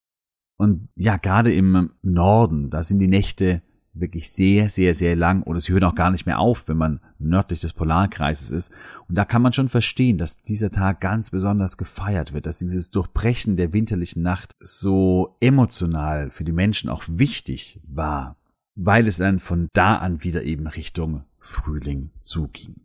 Und 0.62 0.89
ja, 0.93 1.17
gerade 1.17 1.52
im 1.52 1.89
Norden, 2.04 2.69
da 2.69 2.84
sind 2.84 3.00
die 3.00 3.08
Nächte 3.08 3.63
wirklich 3.93 4.32
sehr, 4.32 4.69
sehr, 4.69 4.93
sehr 4.93 5.15
lang 5.15 5.41
oder 5.41 5.60
sie 5.60 5.74
hören 5.74 5.86
auch 5.86 5.95
gar 5.95 6.12
nicht 6.12 6.28
mehr 6.28 6.38
auf, 6.38 6.67
wenn 6.67 6.78
man 6.78 7.00
nördlich 7.17 7.62
des 7.62 7.74
Polarkreises 7.74 8.52
ist. 8.52 8.71
Und 9.10 9.17
da 9.17 9.26
kann 9.26 9.41
man 9.41 9.54
schon 9.54 9.69
verstehen, 9.69 10.19
dass 10.19 10.43
dieser 10.43 10.69
Tag 10.69 11.02
ganz 11.02 11.32
besonders 11.32 11.78
gefeiert 11.78 12.34
wird, 12.34 12.45
dass 12.45 12.60
dieses 12.60 12.91
Durchbrechen 12.91 13.56
der 13.56 13.74
winterlichen 13.74 14.21
Nacht 14.21 14.54
so 14.60 15.36
emotional 15.39 16.30
für 16.30 16.43
die 16.43 16.52
Menschen 16.52 16.91
auch 16.91 17.06
wichtig 17.08 17.82
war, 17.84 18.38
weil 18.76 19.08
es 19.08 19.17
dann 19.17 19.39
von 19.39 19.67
da 19.74 19.95
an 19.95 20.24
wieder 20.24 20.43
eben 20.43 20.67
Richtung 20.67 21.24
Frühling 21.39 22.12
zuging. 22.21 22.76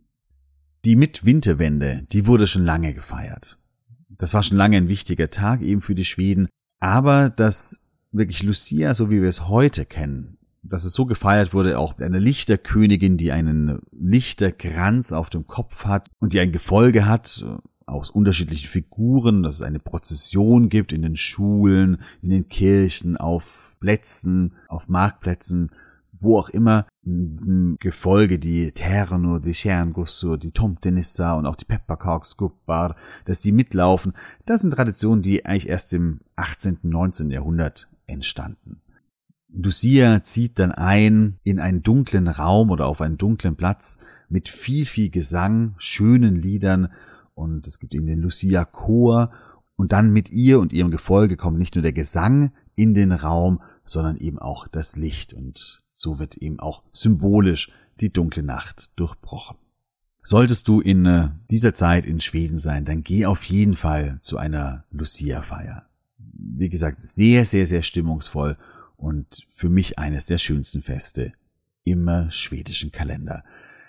Die 0.83 0.95
Mitwinterwende, 0.95 2.07
die 2.11 2.25
wurde 2.25 2.47
schon 2.47 2.65
lange 2.65 2.95
gefeiert. 2.95 3.59
Das 4.09 4.33
war 4.33 4.41
schon 4.41 4.57
lange 4.57 4.77
ein 4.77 4.87
wichtiger 4.87 5.29
Tag 5.29 5.61
eben 5.61 5.81
für 5.81 5.93
die 5.93 6.05
Schweden 6.05 6.47
aber 6.79 7.29
dass 7.29 7.85
wirklich 8.11 8.43
Lucia, 8.43 8.93
so 8.93 9.11
wie 9.11 9.21
wir 9.21 9.29
es 9.29 9.47
heute 9.47 9.85
kennen, 9.85 10.37
dass 10.63 10.85
es 10.85 10.93
so 10.93 11.05
gefeiert 11.05 11.53
wurde, 11.53 11.79
auch 11.79 11.97
eine 11.99 12.19
Lichterkönigin, 12.19 13.17
die 13.17 13.31
einen 13.31 13.79
Lichterkranz 13.91 15.13
auf 15.13 15.29
dem 15.29 15.47
Kopf 15.47 15.85
hat 15.85 16.09
und 16.19 16.33
die 16.33 16.39
ein 16.39 16.51
Gefolge 16.51 17.05
hat 17.05 17.45
aus 17.85 18.09
unterschiedlichen 18.09 18.67
Figuren, 18.67 19.43
dass 19.43 19.55
es 19.55 19.61
eine 19.61 19.79
Prozession 19.79 20.67
gibt 20.67 20.91
in 20.91 21.01
den 21.01 21.15
Schulen, 21.15 22.01
in 22.21 22.31
den 22.31 22.49
Kirchen, 22.49 23.15
auf 23.15 23.77
Plätzen, 23.79 24.55
auf 24.67 24.89
Marktplätzen 24.89 25.71
wo 26.19 26.37
auch 26.37 26.49
immer 26.49 26.87
in 27.03 27.33
diesem 27.33 27.77
Gefolge 27.79 28.39
die 28.39 28.71
Terno, 28.71 29.39
die 29.39 29.53
Stjärngossor, 29.53 30.37
die 30.37 30.51
Tomtenissa 30.51 31.33
und 31.33 31.45
auch 31.45 31.55
die 31.55 31.65
Pepperkaksgubbar, 31.65 32.95
dass 33.25 33.41
sie 33.41 33.51
mitlaufen, 33.51 34.13
das 34.45 34.61
sind 34.61 34.71
Traditionen, 34.73 35.21
die 35.21 35.45
eigentlich 35.45 35.69
erst 35.69 35.93
im 35.93 36.19
18., 36.35 36.79
19. 36.83 37.31
Jahrhundert 37.31 37.87
entstanden. 38.07 38.81
Lucia 39.49 40.21
zieht 40.23 40.59
dann 40.59 40.71
ein 40.71 41.39
in 41.43 41.59
einen 41.59 41.81
dunklen 41.81 42.27
Raum 42.27 42.69
oder 42.69 42.85
auf 42.85 43.01
einen 43.01 43.17
dunklen 43.17 43.55
Platz 43.55 43.99
mit 44.29 44.49
viel, 44.49 44.85
viel 44.85 45.09
Gesang, 45.09 45.73
schönen 45.77 46.35
Liedern 46.35 46.89
und 47.33 47.67
es 47.67 47.79
gibt 47.79 47.95
eben 47.95 48.07
den 48.07 48.19
Lucia 48.19 48.65
Chor 48.65 49.31
und 49.75 49.93
dann 49.93 50.11
mit 50.11 50.29
ihr 50.31 50.59
und 50.59 50.73
ihrem 50.73 50.91
Gefolge 50.91 51.37
kommt 51.37 51.57
nicht 51.57 51.75
nur 51.75 51.81
der 51.81 51.93
Gesang 51.93 52.51
in 52.75 52.93
den 52.93 53.11
Raum, 53.11 53.61
sondern 53.85 54.17
eben 54.17 54.37
auch 54.37 54.67
das 54.67 54.95
Licht 54.95 55.33
und 55.33 55.83
so 55.97 56.19
wird 56.19 56.37
eben 56.37 56.59
auch 56.59 56.83
symbolisch 56.93 57.71
die 57.99 58.13
dunkle 58.13 58.43
Nacht 58.43 58.91
durchbrochen. 58.95 59.57
Solltest 60.21 60.67
du 60.67 60.79
in 60.79 61.05
äh, 61.05 61.29
dieser 61.49 61.73
Zeit 61.73 62.05
in 62.05 62.21
Schweden 62.21 62.57
sein, 62.57 62.85
dann 62.85 63.03
geh 63.03 63.25
auf 63.25 63.43
jeden 63.45 63.75
Fall 63.75 64.19
zu 64.21 64.37
einer 64.37 64.83
Lucia-Feier. 64.91 65.85
Wie 66.17 66.69
gesagt, 66.69 66.97
sehr, 66.99 67.45
sehr, 67.45 67.65
sehr 67.65 67.81
stimmungsvoll 67.81 68.57
und 68.95 69.47
für 69.49 69.69
mich 69.69 69.97
eines 69.97 70.27
der 70.27 70.37
schönsten 70.37 70.83
Feste 70.83 71.31
im 71.83 72.07
äh, 72.07 72.29
schwedischen 72.29 72.91
Kalender. 72.91 73.43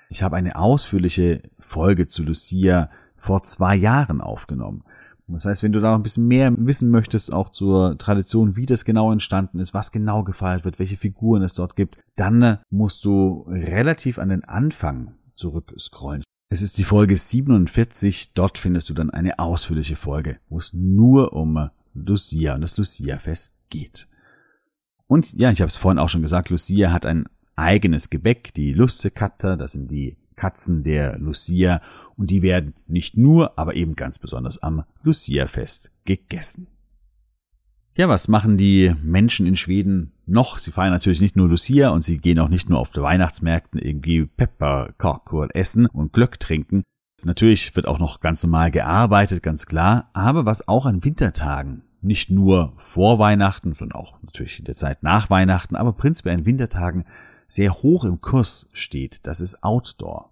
Ich 0.08 0.22
habe 0.22 0.36
eine 0.36 0.56
ausführliche 0.56 1.42
Folge 1.58 2.06
zu 2.06 2.22
Lucia 2.22 2.88
vor 3.16 3.42
zwei 3.42 3.76
Jahren 3.76 4.22
aufgenommen. 4.22 4.84
Das 5.28 5.44
heißt, 5.44 5.62
wenn 5.62 5.72
du 5.72 5.80
da 5.80 5.90
noch 5.90 5.98
ein 5.98 6.02
bisschen 6.02 6.26
mehr 6.26 6.52
wissen 6.56 6.90
möchtest, 6.90 7.32
auch 7.32 7.50
zur 7.50 7.98
Tradition, 7.98 8.56
wie 8.56 8.66
das 8.66 8.84
genau 8.84 9.12
entstanden 9.12 9.58
ist, 9.60 9.74
was 9.74 9.92
genau 9.92 10.24
gefeiert 10.24 10.64
wird, 10.64 10.78
welche 10.78 10.96
Figuren 10.96 11.42
es 11.42 11.54
dort 11.54 11.76
gibt, 11.76 11.98
dann 12.16 12.42
äh, 12.42 12.58
musst 12.70 13.04
du 13.04 13.44
relativ 13.46 14.18
an 14.18 14.30
den 14.30 14.44
Anfang 14.44 15.14
zurückscrollen. 15.34 16.22
Es 16.50 16.62
ist 16.62 16.78
die 16.78 16.84
Folge 16.84 17.16
47, 17.16 18.32
dort 18.32 18.56
findest 18.56 18.88
du 18.88 18.94
dann 18.94 19.10
eine 19.10 19.38
ausführliche 19.38 19.96
Folge, 19.96 20.38
wo 20.48 20.56
es 20.58 20.72
nur 20.72 21.34
um 21.34 21.68
Lucia 21.92 22.54
und 22.54 22.62
das 22.62 22.78
Lucia-Fest 22.78 23.56
geht. 23.68 24.08
Und 25.06 25.34
ja, 25.34 25.50
ich 25.50 25.60
habe 25.60 25.68
es 25.68 25.76
vorhin 25.76 25.98
auch 25.98 26.08
schon 26.08 26.22
gesagt, 26.22 26.48
Lucia 26.48 26.90
hat 26.90 27.04
ein 27.04 27.26
eigenes 27.54 28.08
Gebäck, 28.08 28.54
die 28.54 28.72
Lussekatter, 28.72 29.58
das 29.58 29.72
sind 29.72 29.90
die 29.90 30.16
Katzen 30.38 30.82
der 30.82 31.18
Lucia 31.18 31.82
und 32.16 32.30
die 32.30 32.40
werden 32.40 32.74
nicht 32.86 33.18
nur, 33.18 33.58
aber 33.58 33.74
eben 33.74 33.96
ganz 33.96 34.18
besonders 34.18 34.62
am 34.62 34.84
Lucia-Fest 35.02 35.92
gegessen. 36.06 36.68
Ja, 37.94 38.08
was 38.08 38.28
machen 38.28 38.56
die 38.56 38.94
Menschen 39.02 39.46
in 39.46 39.56
Schweden 39.56 40.12
noch? 40.24 40.58
Sie 40.58 40.70
feiern 40.70 40.92
natürlich 40.92 41.20
nicht 41.20 41.34
nur 41.34 41.48
Lucia 41.48 41.88
und 41.88 42.02
sie 42.02 42.18
gehen 42.18 42.38
auch 42.38 42.48
nicht 42.48 42.70
nur 42.70 42.78
auf 42.78 42.90
Weihnachtsmärkten 42.94 43.80
irgendwie 43.80 44.24
Pepperkorkul 44.24 45.48
essen 45.52 45.86
und 45.86 46.12
Glöck 46.12 46.38
trinken. 46.38 46.84
Natürlich 47.24 47.74
wird 47.74 47.88
auch 47.88 47.98
noch 47.98 48.20
ganz 48.20 48.42
normal 48.44 48.70
gearbeitet, 48.70 49.42
ganz 49.42 49.66
klar, 49.66 50.10
aber 50.12 50.46
was 50.46 50.68
auch 50.68 50.86
an 50.86 51.02
Wintertagen, 51.02 51.82
nicht 52.00 52.30
nur 52.30 52.74
vor 52.78 53.18
Weihnachten, 53.18 53.74
sondern 53.74 54.00
auch 54.00 54.22
natürlich 54.22 54.60
in 54.60 54.64
der 54.64 54.76
Zeit 54.76 55.02
nach 55.02 55.28
Weihnachten, 55.28 55.74
aber 55.74 55.92
prinzipiell 55.92 56.36
an 56.36 56.46
Wintertagen 56.46 57.04
sehr 57.48 57.82
hoch 57.82 58.04
im 58.04 58.20
Kurs 58.20 58.68
steht, 58.72 59.26
das 59.26 59.40
ist 59.40 59.64
Outdoor. 59.64 60.30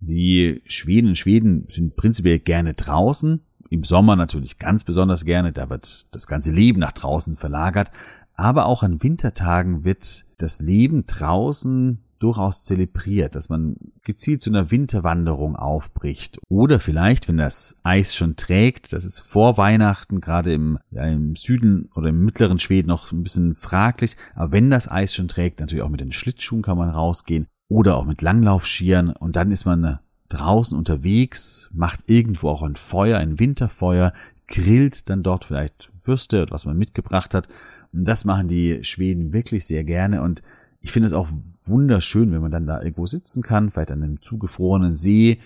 Die 0.00 0.62
Schweden 0.66 1.16
Schweden 1.16 1.66
sind 1.68 1.96
prinzipiell 1.96 2.38
gerne 2.38 2.74
draußen, 2.74 3.40
im 3.70 3.84
Sommer 3.84 4.16
natürlich 4.16 4.58
ganz 4.58 4.84
besonders 4.84 5.24
gerne, 5.24 5.52
da 5.52 5.68
wird 5.68 6.06
das 6.14 6.26
ganze 6.26 6.52
Leben 6.52 6.80
nach 6.80 6.92
draußen 6.92 7.36
verlagert, 7.36 7.90
aber 8.34 8.66
auch 8.66 8.82
an 8.82 9.02
Wintertagen 9.02 9.84
wird 9.84 10.24
das 10.38 10.60
Leben 10.60 11.04
draußen 11.06 12.04
durchaus 12.18 12.64
zelebriert, 12.64 13.34
dass 13.34 13.48
man 13.48 13.76
gezielt 14.02 14.40
zu 14.40 14.50
einer 14.50 14.70
Winterwanderung 14.70 15.56
aufbricht. 15.56 16.38
Oder 16.48 16.78
vielleicht, 16.78 17.28
wenn 17.28 17.36
das 17.36 17.76
Eis 17.82 18.14
schon 18.14 18.36
trägt, 18.36 18.92
das 18.92 19.04
ist 19.04 19.20
vor 19.20 19.56
Weihnachten, 19.56 20.20
gerade 20.20 20.52
im, 20.52 20.78
ja, 20.90 21.04
im 21.04 21.36
Süden 21.36 21.90
oder 21.94 22.08
im 22.08 22.24
mittleren 22.24 22.58
Schweden 22.58 22.88
noch 22.88 23.10
ein 23.12 23.22
bisschen 23.22 23.54
fraglich, 23.54 24.16
aber 24.34 24.52
wenn 24.52 24.70
das 24.70 24.90
Eis 24.90 25.14
schon 25.14 25.28
trägt, 25.28 25.60
natürlich 25.60 25.82
auch 25.82 25.90
mit 25.90 26.00
den 26.00 26.12
Schlittschuhen 26.12 26.62
kann 26.62 26.78
man 26.78 26.90
rausgehen 26.90 27.46
oder 27.68 27.96
auch 27.96 28.04
mit 28.04 28.22
Langlaufschieren 28.22 29.10
und 29.10 29.36
dann 29.36 29.52
ist 29.52 29.64
man 29.64 29.98
draußen 30.28 30.76
unterwegs, 30.76 31.70
macht 31.72 32.10
irgendwo 32.10 32.48
auch 32.48 32.62
ein 32.62 32.76
Feuer, 32.76 33.18
ein 33.18 33.38
Winterfeuer, 33.38 34.12
grillt 34.46 35.08
dann 35.10 35.22
dort 35.22 35.44
vielleicht 35.44 35.90
Würste 36.08 36.46
was 36.50 36.64
man 36.64 36.76
mitgebracht 36.76 37.34
hat. 37.34 37.46
Und 37.92 38.04
das 38.04 38.24
machen 38.24 38.48
die 38.48 38.82
Schweden 38.82 39.32
wirklich 39.32 39.66
sehr 39.66 39.84
gerne 39.84 40.22
und 40.22 40.42
ich 40.80 40.92
finde 40.92 41.06
es 41.06 41.12
auch 41.12 41.28
wunderschön, 41.64 42.32
wenn 42.32 42.40
man 42.40 42.50
dann 42.50 42.66
da 42.66 42.80
irgendwo 42.80 43.06
sitzen 43.06 43.42
kann, 43.42 43.70
vielleicht 43.70 43.92
an 43.92 44.02
einem 44.02 44.22
zugefrorenen 44.22 44.94
See, 44.94 45.38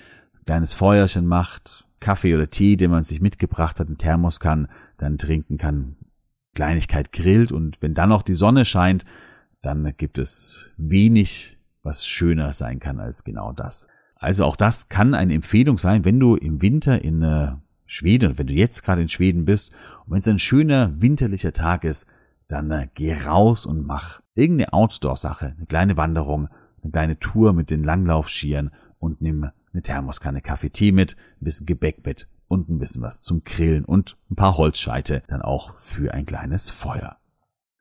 kleines 0.45 0.75
Feuerchen 0.75 1.27
macht, 1.27 1.87
Kaffee 2.01 2.35
oder 2.35 2.51
Tee, 2.51 2.77
den 2.77 2.91
man 2.91 3.05
sich 3.05 3.21
mitgebracht 3.21 3.81
hat, 3.81 3.87
einen 3.87 3.99
Thermos 3.99 4.41
kann, 4.41 4.69
dann 4.99 5.19
trinken 5.19 5.57
kann, 5.57 5.97
Kleinigkeit 6.55 7.13
grillt 7.13 7.53
und 7.53 7.81
wenn 7.81 7.95
dann 7.95 8.11
noch 8.11 8.23
die 8.23 8.35
Sonne 8.35 8.65
scheint, 8.65 9.05
dann 9.63 9.95
gibt 9.97 10.19
es 10.19 10.71
wenig, 10.77 11.59
was 11.83 12.05
schöner 12.05 12.53
sein 12.53 12.79
kann 12.79 13.01
als 13.01 13.25
genau 13.25 13.53
das. 13.53 13.89
Also 14.17 14.45
auch 14.45 14.57
das 14.57 14.89
kann 14.89 15.15
eine 15.15 15.35
Empfehlung 15.35 15.79
sein, 15.79 16.05
wenn 16.05 16.21
du 16.21 16.37
im 16.37 16.63
Winter 16.63 17.03
in 17.03 17.23
äh, 17.23 17.53
Schweden, 17.87 18.39
wenn 18.39 18.47
du 18.47 18.53
jetzt 18.53 18.83
gerade 18.83 19.03
in 19.03 19.09
Schweden 19.09 19.45
bist 19.45 19.73
und 20.05 20.13
wenn 20.13 20.19
es 20.19 20.29
ein 20.29 20.39
schöner 20.39 21.01
winterlicher 21.01 21.53
Tag 21.53 21.85
ist, 21.85 22.07
dann 22.49 22.71
äh, 22.71 22.89
geh 22.95 23.15
raus 23.15 23.67
und 23.67 23.87
mach 23.87 24.22
irgendeine 24.35 24.73
Outdoor-Sache, 24.73 25.55
eine 25.57 25.67
kleine 25.67 25.97
Wanderung 25.97 26.49
eine 26.83 26.93
kleine 26.93 27.19
Tour 27.19 27.53
mit 27.53 27.71
den 27.71 27.83
Langlaufschieren 27.83 28.71
und 28.99 29.21
nimm 29.21 29.49
eine 29.73 29.83
Thermoskanne 29.83 30.41
Kaffee, 30.41 30.71
Tee 30.71 30.93
mit, 30.93 31.17
ein 31.41 31.45
bisschen 31.45 31.67
Gebäck 31.67 32.05
mit 32.05 32.29
und 32.49 32.69
ein 32.69 32.79
bisschen 32.79 33.03
was 33.03 33.23
zum 33.23 33.45
Grillen 33.45 33.85
und 33.85 34.17
ein 34.31 34.37
paar 34.37 34.57
Holzscheite 34.57 35.23
dann 35.29 35.43
auch 35.43 35.75
für 35.79 36.13
ein 36.13 36.27
kleines 36.27 36.71
Feuer. 36.71 37.17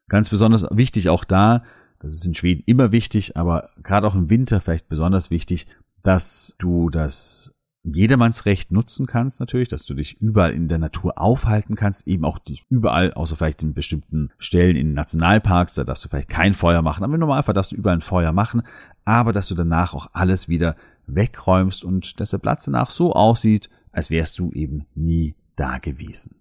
Ganz 0.08 0.30
besonders 0.30 0.66
wichtig 0.72 1.10
auch 1.10 1.24
da, 1.24 1.64
das 2.00 2.14
ist 2.14 2.26
in 2.26 2.36
Schweden 2.36 2.64
immer 2.66 2.92
wichtig, 2.92 3.38
aber 3.38 3.70
gerade 3.84 4.08
auch 4.08 4.16
im 4.16 4.30
Winter 4.30 4.62
vielleicht 4.62 4.90
besonders 4.90 5.30
wichtig, 5.30 5.68
dass 6.04 6.56
du 6.58 6.90
das 6.90 7.56
Jedermannsrecht 7.84 8.72
nutzen 8.72 9.08
kannst 9.08 9.40
natürlich, 9.40 9.68
dass 9.68 9.86
du 9.86 9.96
dich 9.96 10.22
überall 10.22 10.54
in 10.54 10.68
der 10.68 10.78
Natur 10.78 11.20
aufhalten 11.20 11.76
kannst, 11.76 12.08
eben 12.08 12.26
auch 12.26 12.38
dich 12.38 12.64
überall, 12.70 13.14
außer 13.14 13.36
vielleicht 13.36 13.64
in 13.64 13.74
bestimmten 13.74 14.30
Stellen 14.38 14.76
in 14.76 14.94
Nationalparks, 14.94 15.74
da 15.76 15.84
darfst 15.84 16.06
du 16.06 16.10
vielleicht 16.10 16.30
kein 16.30 16.54
Feuer 16.54 16.84
machen, 16.84 17.04
aber 17.04 17.16
im 17.16 17.20
Normalfall 17.20 17.56
darfst 17.56 17.72
du 17.72 17.76
überall 17.76 17.98
ein 17.98 18.02
Feuer 18.02 18.34
machen, 18.34 18.62
aber 19.04 19.32
dass 19.32 19.48
du 19.48 19.56
danach 19.56 19.96
auch 19.96 20.10
alles 20.14 20.48
wieder 20.48 20.76
wegräumst 21.08 21.84
und 21.84 22.20
dass 22.20 22.32
der 22.32 22.38
Platz 22.38 22.66
danach 22.66 22.92
so 22.92 23.14
aussieht, 23.14 23.70
als 23.92 24.12
wärst 24.12 24.38
du 24.38 24.52
eben 24.52 24.86
nie 24.94 25.36
da 25.56 25.80
gewesen. 25.80 26.36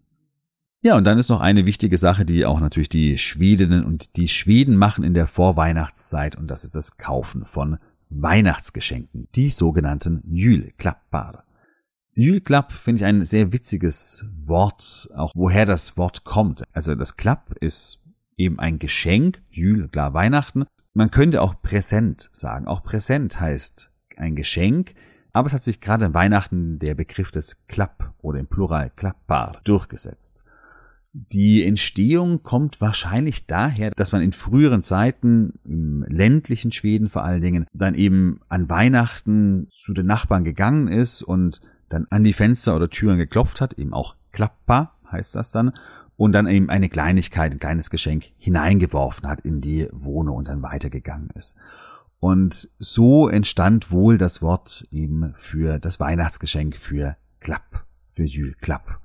Ja, 0.82 0.96
und 0.96 1.04
dann 1.04 1.18
ist 1.18 1.28
noch 1.28 1.40
eine 1.40 1.66
wichtige 1.66 1.98
Sache, 1.98 2.24
die 2.24 2.46
auch 2.46 2.60
natürlich 2.60 2.88
die 2.88 3.18
Schwedinnen 3.18 3.84
und 3.84 4.16
die 4.16 4.28
Schweden 4.28 4.76
machen 4.76 5.04
in 5.04 5.14
der 5.14 5.26
Vorweihnachtszeit 5.26 6.36
und 6.36 6.48
das 6.48 6.64
ist 6.64 6.74
das 6.74 6.96
Kaufen 6.96 7.44
von 7.44 7.78
Weihnachtsgeschenken, 8.10 9.28
die 9.34 9.50
sogenannten 9.50 10.22
Julklappar. 10.26 11.44
Julklapp 12.12 12.72
finde 12.72 13.00
ich 13.00 13.04
ein 13.06 13.24
sehr 13.24 13.52
witziges 13.52 14.26
Wort, 14.34 15.08
auch 15.14 15.32
woher 15.34 15.64
das 15.64 15.96
Wort 15.96 16.24
kommt. 16.24 16.64
Also 16.72 16.94
das 16.94 17.16
Klapp 17.16 17.54
ist 17.60 18.00
eben 18.36 18.58
ein 18.58 18.78
Geschenk, 18.78 19.42
Jül, 19.48 19.88
klar 19.88 20.12
Weihnachten. 20.12 20.64
Man 20.92 21.10
könnte 21.10 21.40
auch 21.40 21.62
Präsent 21.62 22.28
sagen. 22.32 22.66
Auch 22.66 22.82
Präsent 22.82 23.40
heißt 23.40 23.92
ein 24.16 24.34
Geschenk, 24.34 24.94
aber 25.32 25.46
es 25.46 25.54
hat 25.54 25.62
sich 25.62 25.80
gerade 25.80 26.06
in 26.06 26.14
Weihnachten 26.14 26.78
der 26.78 26.94
Begriff 26.94 27.30
des 27.30 27.66
Klapp 27.68 28.12
oder 28.18 28.40
im 28.40 28.48
Plural 28.48 28.90
Klappar 28.90 29.60
durchgesetzt. 29.64 30.44
Die 31.12 31.64
Entstehung 31.64 32.44
kommt 32.44 32.80
wahrscheinlich 32.80 33.46
daher, 33.46 33.90
dass 33.90 34.12
man 34.12 34.22
in 34.22 34.32
früheren 34.32 34.82
Zeiten, 34.82 35.54
im 35.64 36.04
ländlichen 36.08 36.70
Schweden 36.70 37.08
vor 37.08 37.24
allen 37.24 37.42
Dingen, 37.42 37.66
dann 37.72 37.94
eben 37.94 38.40
an 38.48 38.68
Weihnachten 38.68 39.68
zu 39.72 39.92
den 39.92 40.06
Nachbarn 40.06 40.44
gegangen 40.44 40.86
ist 40.86 41.22
und 41.22 41.60
dann 41.88 42.06
an 42.10 42.22
die 42.22 42.32
Fenster 42.32 42.76
oder 42.76 42.88
Türen 42.88 43.18
geklopft 43.18 43.60
hat, 43.60 43.74
eben 43.74 43.92
auch 43.92 44.14
Klappa 44.30 44.94
heißt 45.10 45.34
das 45.34 45.50
dann, 45.50 45.72
und 46.16 46.32
dann 46.32 46.46
eben 46.46 46.70
eine 46.70 46.88
Kleinigkeit, 46.88 47.52
ein 47.52 47.58
kleines 47.58 47.90
Geschenk 47.90 48.26
hineingeworfen 48.38 49.28
hat 49.28 49.40
in 49.40 49.60
die 49.60 49.88
Wohnung 49.90 50.36
und 50.36 50.48
dann 50.48 50.62
weitergegangen 50.62 51.30
ist. 51.34 51.56
Und 52.20 52.68
so 52.78 53.28
entstand 53.28 53.90
wohl 53.90 54.18
das 54.18 54.42
Wort 54.42 54.86
eben 54.90 55.34
für 55.38 55.78
das 55.78 55.98
Weihnachtsgeschenk 55.98 56.76
für 56.76 57.16
Klapp, 57.40 57.86
für 58.12 58.24
Jül 58.24 58.54
Klapp. 58.60 59.00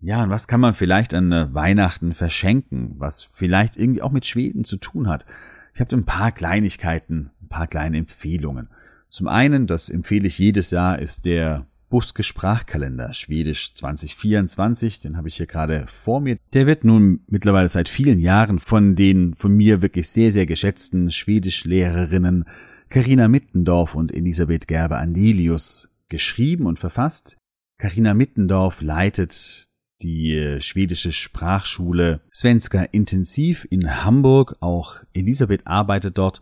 Ja, 0.00 0.22
und 0.22 0.30
was 0.30 0.46
kann 0.46 0.60
man 0.60 0.74
vielleicht 0.74 1.12
an 1.14 1.32
äh, 1.32 1.52
Weihnachten 1.52 2.14
verschenken, 2.14 2.94
was 2.98 3.22
vielleicht 3.32 3.76
irgendwie 3.76 4.02
auch 4.02 4.12
mit 4.12 4.26
Schweden 4.26 4.64
zu 4.64 4.76
tun 4.76 5.08
hat? 5.08 5.26
Ich 5.74 5.80
habe 5.80 5.94
ein 5.96 6.04
paar 6.04 6.32
Kleinigkeiten, 6.32 7.30
ein 7.42 7.48
paar 7.48 7.66
kleine 7.66 7.98
Empfehlungen. 7.98 8.68
Zum 9.08 9.28
einen, 9.28 9.66
das 9.66 9.88
empfehle 9.88 10.26
ich 10.26 10.38
jedes 10.38 10.70
Jahr, 10.70 10.98
ist 10.98 11.24
der 11.24 11.66
Buske 11.88 12.22
Sprachkalender 12.22 13.14
Schwedisch 13.14 13.72
2024, 13.74 15.00
den 15.00 15.16
habe 15.16 15.28
ich 15.28 15.36
hier 15.36 15.46
gerade 15.46 15.86
vor 15.88 16.20
mir. 16.20 16.36
Der 16.52 16.66
wird 16.66 16.84
nun 16.84 17.20
mittlerweile 17.26 17.68
seit 17.68 17.88
vielen 17.88 18.18
Jahren 18.18 18.58
von 18.58 18.94
den 18.94 19.34
von 19.34 19.56
mir 19.56 19.80
wirklich 19.80 20.08
sehr, 20.10 20.30
sehr 20.30 20.44
geschätzten 20.44 21.10
Schwedischlehrerinnen 21.10 22.44
Karina 22.90 23.28
Mittendorf 23.28 23.94
und 23.94 24.12
Elisabeth 24.12 24.68
Gerber 24.68 24.98
Andelius 24.98 25.94
geschrieben 26.08 26.66
und 26.66 26.78
verfasst. 26.78 27.38
Karina 27.78 28.12
Mittendorf 28.12 28.82
leitet 28.82 29.67
die 30.02 30.36
äh, 30.36 30.60
schwedische 30.60 31.12
Sprachschule 31.12 32.20
Svenska 32.32 32.82
Intensiv 32.82 33.66
in 33.70 34.04
Hamburg. 34.04 34.56
Auch 34.60 35.00
Elisabeth 35.12 35.66
arbeitet 35.66 36.18
dort 36.18 36.40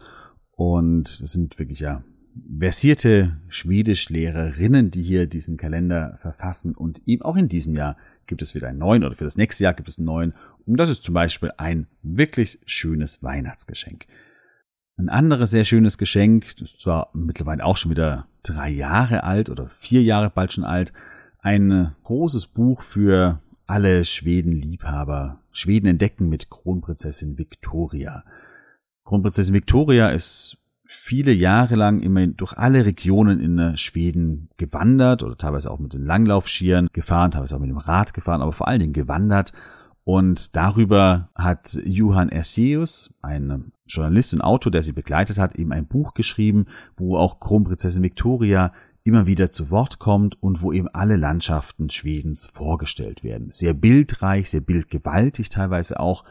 und 0.52 1.08
es 1.08 1.32
sind 1.32 1.58
wirklich 1.58 1.80
ja 1.80 2.02
versierte 2.58 3.40
Schwedischlehrerinnen, 3.48 4.90
die 4.90 5.02
hier 5.02 5.26
diesen 5.26 5.56
Kalender 5.56 6.18
verfassen 6.20 6.74
und 6.74 7.06
eben 7.06 7.22
auch 7.22 7.36
in 7.36 7.48
diesem 7.48 7.74
Jahr 7.74 7.96
gibt 8.26 8.42
es 8.42 8.54
wieder 8.54 8.68
einen 8.68 8.78
neuen 8.78 9.04
oder 9.04 9.14
für 9.14 9.24
das 9.24 9.36
nächste 9.36 9.64
Jahr 9.64 9.74
gibt 9.74 9.88
es 9.88 9.98
einen 9.98 10.06
neuen 10.06 10.34
und 10.66 10.76
das 10.76 10.90
ist 10.90 11.02
zum 11.02 11.14
Beispiel 11.14 11.52
ein 11.56 11.86
wirklich 12.02 12.58
schönes 12.66 13.22
Weihnachtsgeschenk. 13.22 14.06
Ein 14.98 15.08
anderes 15.08 15.50
sehr 15.50 15.64
schönes 15.64 15.98
Geschenk, 15.98 16.56
das 16.56 16.72
ist 16.72 16.80
zwar 16.80 17.10
mittlerweile 17.14 17.64
auch 17.64 17.76
schon 17.76 17.90
wieder 17.90 18.28
drei 18.42 18.70
Jahre 18.70 19.24
alt 19.24 19.50
oder 19.50 19.68
vier 19.68 20.02
Jahre 20.02 20.30
bald 20.30 20.52
schon 20.52 20.64
alt, 20.64 20.92
ein 21.38 21.94
großes 22.02 22.48
Buch 22.48 22.82
für 22.82 23.40
alle 23.66 24.04
Schweden-Liebhaber 24.04 25.40
Schweden 25.52 25.86
entdecken 25.86 26.28
mit 26.28 26.50
Kronprinzessin 26.50 27.38
Victoria. 27.38 28.24
Kronprinzessin 29.04 29.54
Victoria 29.54 30.10
ist 30.10 30.58
viele 30.84 31.32
Jahre 31.32 31.74
lang 31.74 32.00
immer 32.00 32.26
durch 32.26 32.56
alle 32.56 32.84
Regionen 32.84 33.40
in 33.40 33.76
Schweden 33.76 34.50
gewandert 34.56 35.22
oder 35.22 35.36
teilweise 35.36 35.70
auch 35.70 35.78
mit 35.78 35.94
den 35.94 36.04
Langlaufschieren 36.04 36.88
gefahren, 36.92 37.32
teilweise 37.32 37.56
auch 37.56 37.60
mit 37.60 37.70
dem 37.70 37.78
Rad 37.78 38.14
gefahren, 38.14 38.42
aber 38.42 38.52
vor 38.52 38.68
allen 38.68 38.80
Dingen 38.80 38.92
gewandert. 38.92 39.52
Und 40.04 40.54
darüber 40.54 41.30
hat 41.34 41.76
Johann 41.84 42.28
Erseus, 42.28 43.14
ein 43.22 43.72
Journalist 43.88 44.34
und 44.34 44.40
Autor, 44.40 44.70
der 44.70 44.82
sie 44.82 44.92
begleitet 44.92 45.38
hat, 45.38 45.56
eben 45.56 45.72
ein 45.72 45.86
Buch 45.86 46.14
geschrieben, 46.14 46.66
wo 46.96 47.16
auch 47.16 47.40
Kronprinzessin 47.40 48.04
Victoria 48.04 48.72
immer 49.06 49.26
wieder 49.26 49.50
zu 49.50 49.70
Wort 49.70 49.98
kommt 49.98 50.42
und 50.42 50.62
wo 50.62 50.72
eben 50.72 50.88
alle 50.88 51.16
Landschaften 51.16 51.90
Schwedens 51.90 52.46
vorgestellt 52.46 53.22
werden. 53.22 53.50
Sehr 53.52 53.72
bildreich, 53.72 54.50
sehr 54.50 54.60
bildgewaltig 54.60 55.48
teilweise 55.48 56.00
auch. 56.00 56.24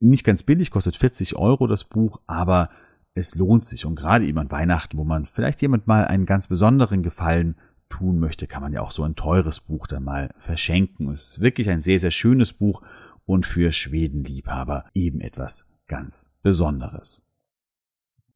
Nicht 0.00 0.24
ganz 0.24 0.42
billig, 0.42 0.70
kostet 0.70 0.96
40 0.96 1.36
Euro 1.36 1.66
das 1.66 1.84
Buch, 1.84 2.20
aber 2.26 2.68
es 3.14 3.34
lohnt 3.34 3.64
sich. 3.64 3.86
Und 3.86 3.94
gerade 3.94 4.26
eben 4.26 4.38
an 4.38 4.50
Weihnachten, 4.50 4.98
wo 4.98 5.04
man 5.04 5.24
vielleicht 5.24 5.62
jemand 5.62 5.86
mal 5.86 6.06
einen 6.06 6.26
ganz 6.26 6.46
besonderen 6.46 7.02
Gefallen 7.02 7.56
tun 7.88 8.18
möchte, 8.18 8.46
kann 8.46 8.62
man 8.62 8.72
ja 8.72 8.82
auch 8.82 8.90
so 8.90 9.02
ein 9.02 9.16
teures 9.16 9.60
Buch 9.60 9.86
dann 9.86 10.04
mal 10.04 10.30
verschenken. 10.38 11.10
Es 11.10 11.28
ist 11.28 11.40
wirklich 11.40 11.70
ein 11.70 11.80
sehr, 11.80 11.98
sehr 11.98 12.10
schönes 12.10 12.52
Buch 12.52 12.82
und 13.24 13.46
für 13.46 13.72
Schwedenliebhaber 13.72 14.84
eben 14.94 15.20
etwas 15.20 15.70
ganz 15.88 16.36
Besonderes. 16.42 17.29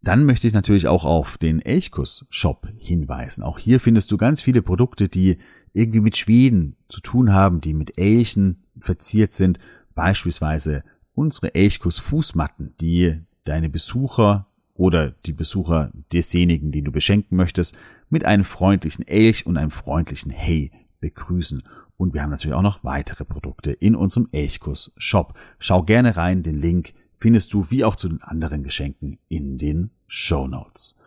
Dann 0.04 0.26
möchte 0.26 0.46
ich 0.46 0.52
natürlich 0.52 0.86
auch 0.86 1.06
auf 1.06 1.38
den 1.38 1.60
Elchkuss 1.60 2.26
Shop 2.28 2.68
hinweisen. 2.76 3.42
Auch 3.42 3.58
hier 3.58 3.80
findest 3.80 4.12
du 4.12 4.18
ganz 4.18 4.42
viele 4.42 4.60
Produkte, 4.60 5.08
die 5.08 5.38
irgendwie 5.72 6.00
mit 6.00 6.18
Schweden 6.18 6.76
zu 6.90 7.00
tun 7.00 7.32
haben, 7.32 7.62
die 7.62 7.72
mit 7.72 7.96
Elchen 7.98 8.64
verziert 8.78 9.32
sind. 9.32 9.58
Beispielsweise 9.94 10.84
unsere 11.14 11.54
Elchkuss 11.54 11.98
Fußmatten, 12.00 12.74
die 12.82 13.22
deine 13.44 13.70
Besucher 13.70 14.46
oder 14.74 15.12
die 15.24 15.32
Besucher 15.32 15.90
desjenigen, 16.12 16.70
den 16.70 16.84
du 16.84 16.92
beschenken 16.92 17.38
möchtest, 17.38 17.78
mit 18.10 18.26
einem 18.26 18.44
freundlichen 18.44 19.08
Elch 19.08 19.46
und 19.46 19.56
einem 19.56 19.70
freundlichen 19.70 20.30
Hey 20.30 20.70
begrüßen. 21.00 21.62
Und 21.96 22.12
wir 22.12 22.22
haben 22.22 22.30
natürlich 22.30 22.54
auch 22.54 22.60
noch 22.60 22.84
weitere 22.84 23.24
Produkte 23.24 23.72
in 23.72 23.96
unserem 23.96 24.28
Elchkuss 24.32 24.92
Shop. 24.98 25.38
Schau 25.58 25.82
gerne 25.82 26.18
rein, 26.18 26.42
den 26.42 26.58
Link 26.58 26.92
findest 27.24 27.54
du 27.54 27.70
wie 27.70 27.84
auch 27.84 27.96
zu 27.96 28.10
den 28.10 28.22
anderen 28.22 28.62
Geschenken 28.64 29.18
in 29.28 29.56
den 29.56 29.88
Show 30.06 30.46
Notes. 30.46 30.98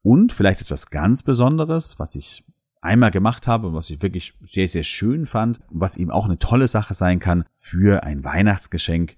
Und 0.00 0.32
vielleicht 0.32 0.62
etwas 0.62 0.88
ganz 0.88 1.22
Besonderes, 1.22 1.98
was 1.98 2.14
ich 2.14 2.42
einmal 2.80 3.10
gemacht 3.10 3.46
habe, 3.46 3.74
was 3.74 3.90
ich 3.90 4.00
wirklich 4.00 4.32
sehr, 4.40 4.66
sehr 4.66 4.82
schön 4.82 5.26
fand, 5.26 5.60
was 5.70 5.98
eben 5.98 6.10
auch 6.10 6.24
eine 6.24 6.38
tolle 6.38 6.68
Sache 6.68 6.94
sein 6.94 7.18
kann 7.18 7.44
für 7.52 8.02
ein 8.02 8.24
Weihnachtsgeschenk. 8.24 9.14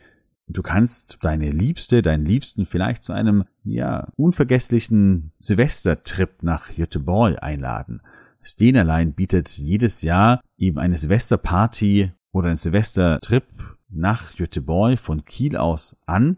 Du 0.49 0.61
kannst 0.61 1.19
deine 1.23 1.51
Liebste, 1.51 2.03
deinen 2.03 2.27
Liebsten 2.27 2.67
vielleicht 2.67 3.05
zu 3.05 3.13
einem, 3.13 3.45
ja, 3.63 4.09
unvergesslichen 4.17 5.31
Silvestertrip 5.39 6.43
nach 6.43 6.75
Göteborg 6.75 7.41
einladen. 7.45 8.03
Stenerlein 8.43 9.13
bietet 9.13 9.57
jedes 9.57 10.03
Jahr 10.03 10.41
eben 10.59 10.81
eine 10.81 10.99
Silvesterparty 10.99 12.11
oder 12.33 12.49
einen 12.49 12.57
Silvestertrip 12.57 13.45
nach 13.91 14.35
Göteborg 14.37 14.99
von 14.99 15.25
Kiel 15.25 15.57
aus 15.57 15.97
an. 16.07 16.37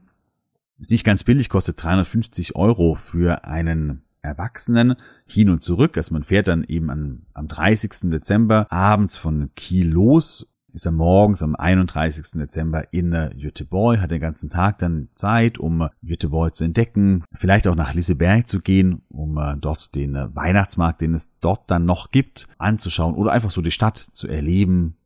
Ist 0.78 0.90
nicht 0.90 1.04
ganz 1.04 1.24
billig, 1.24 1.48
kostet 1.48 1.82
350 1.82 2.56
Euro 2.56 2.94
für 2.94 3.44
einen 3.44 4.02
Erwachsenen 4.22 4.94
hin 5.26 5.50
und 5.50 5.62
zurück. 5.62 5.96
Also 5.96 6.14
man 6.14 6.22
fährt 6.22 6.48
dann 6.48 6.64
eben 6.64 6.90
an, 6.90 7.26
am 7.34 7.48
30. 7.48 8.10
Dezember 8.10 8.66
abends 8.70 9.16
von 9.16 9.50
Kiel 9.54 9.88
los, 9.90 10.48
ist 10.72 10.86
er 10.86 10.92
morgens 10.92 11.42
am 11.42 11.54
31. 11.54 12.40
Dezember 12.40 12.92
in 12.92 13.10
Göteborg, 13.38 14.00
hat 14.00 14.10
den 14.10 14.20
ganzen 14.20 14.48
Tag 14.48 14.78
dann 14.78 15.08
Zeit, 15.14 15.58
um 15.58 15.88
Göteborg 16.02 16.56
zu 16.56 16.64
entdecken, 16.64 17.24
vielleicht 17.32 17.68
auch 17.68 17.74
nach 17.74 17.94
Liseberg 17.94 18.46
zu 18.46 18.60
gehen, 18.60 19.02
um 19.08 19.36
äh, 19.36 19.56
dort 19.58 19.94
den 19.94 20.14
Weihnachtsmarkt, 20.14 21.00
den 21.00 21.14
es 21.14 21.38
dort 21.40 21.70
dann 21.70 21.84
noch 21.84 22.10
gibt, 22.10 22.48
anzuschauen 22.58 23.14
oder 23.14 23.32
einfach 23.32 23.50
so 23.50 23.60
die 23.60 23.70
Stadt 23.70 23.98
zu 23.98 24.28
erleben, 24.28 24.96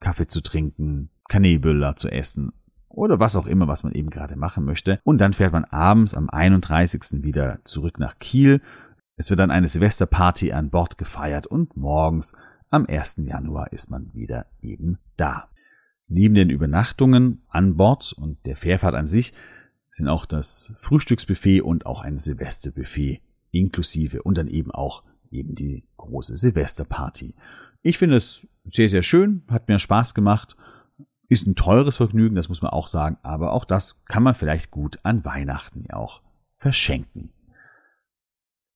Kaffee 0.00 0.28
zu 0.28 0.40
trinken, 0.40 1.10
Kanelböller 1.28 1.96
zu 1.96 2.08
essen 2.08 2.52
oder 2.88 3.20
was 3.20 3.36
auch 3.36 3.46
immer, 3.46 3.68
was 3.68 3.84
man 3.84 3.92
eben 3.92 4.10
gerade 4.10 4.36
machen 4.36 4.64
möchte. 4.64 5.00
Und 5.04 5.20
dann 5.20 5.32
fährt 5.32 5.52
man 5.52 5.64
abends 5.64 6.14
am 6.14 6.28
31. 6.28 7.22
wieder 7.22 7.60
zurück 7.64 7.98
nach 7.98 8.18
Kiel. 8.18 8.60
Es 9.16 9.30
wird 9.30 9.40
dann 9.40 9.50
eine 9.50 9.68
Silvesterparty 9.68 10.52
an 10.52 10.70
Bord 10.70 10.98
gefeiert 10.98 11.46
und 11.46 11.76
morgens 11.76 12.34
am 12.70 12.86
1. 12.86 13.18
Januar 13.18 13.72
ist 13.72 13.90
man 13.90 14.12
wieder 14.14 14.46
eben 14.60 14.98
da. 15.16 15.48
Neben 16.10 16.34
den 16.34 16.50
Übernachtungen 16.50 17.42
an 17.48 17.76
Bord 17.76 18.12
und 18.12 18.44
der 18.46 18.56
Fährfahrt 18.56 18.94
an 18.94 19.06
sich 19.06 19.34
sind 19.90 20.08
auch 20.08 20.26
das 20.26 20.72
Frühstücksbuffet 20.76 21.62
und 21.62 21.86
auch 21.86 22.00
ein 22.00 22.18
Silvesterbuffet 22.18 23.20
inklusive 23.50 24.22
und 24.22 24.38
dann 24.38 24.48
eben 24.48 24.70
auch 24.70 25.02
eben 25.30 25.54
die 25.54 25.84
große 25.96 26.36
Silvesterparty. 26.36 27.34
Ich 27.82 27.98
finde 27.98 28.16
es 28.16 28.46
sehr, 28.64 28.88
sehr 28.88 29.02
schön, 29.02 29.42
hat 29.48 29.68
mir 29.68 29.78
Spaß 29.78 30.14
gemacht, 30.14 30.56
ist 31.28 31.46
ein 31.46 31.54
teures 31.54 31.98
Vergnügen, 31.98 32.36
das 32.36 32.48
muss 32.48 32.62
man 32.62 32.70
auch 32.70 32.88
sagen, 32.88 33.18
aber 33.22 33.52
auch 33.52 33.64
das 33.64 34.02
kann 34.06 34.22
man 34.22 34.34
vielleicht 34.34 34.70
gut 34.70 34.98
an 35.02 35.24
Weihnachten 35.24 35.84
ja 35.88 35.96
auch 35.96 36.22
verschenken. 36.56 37.30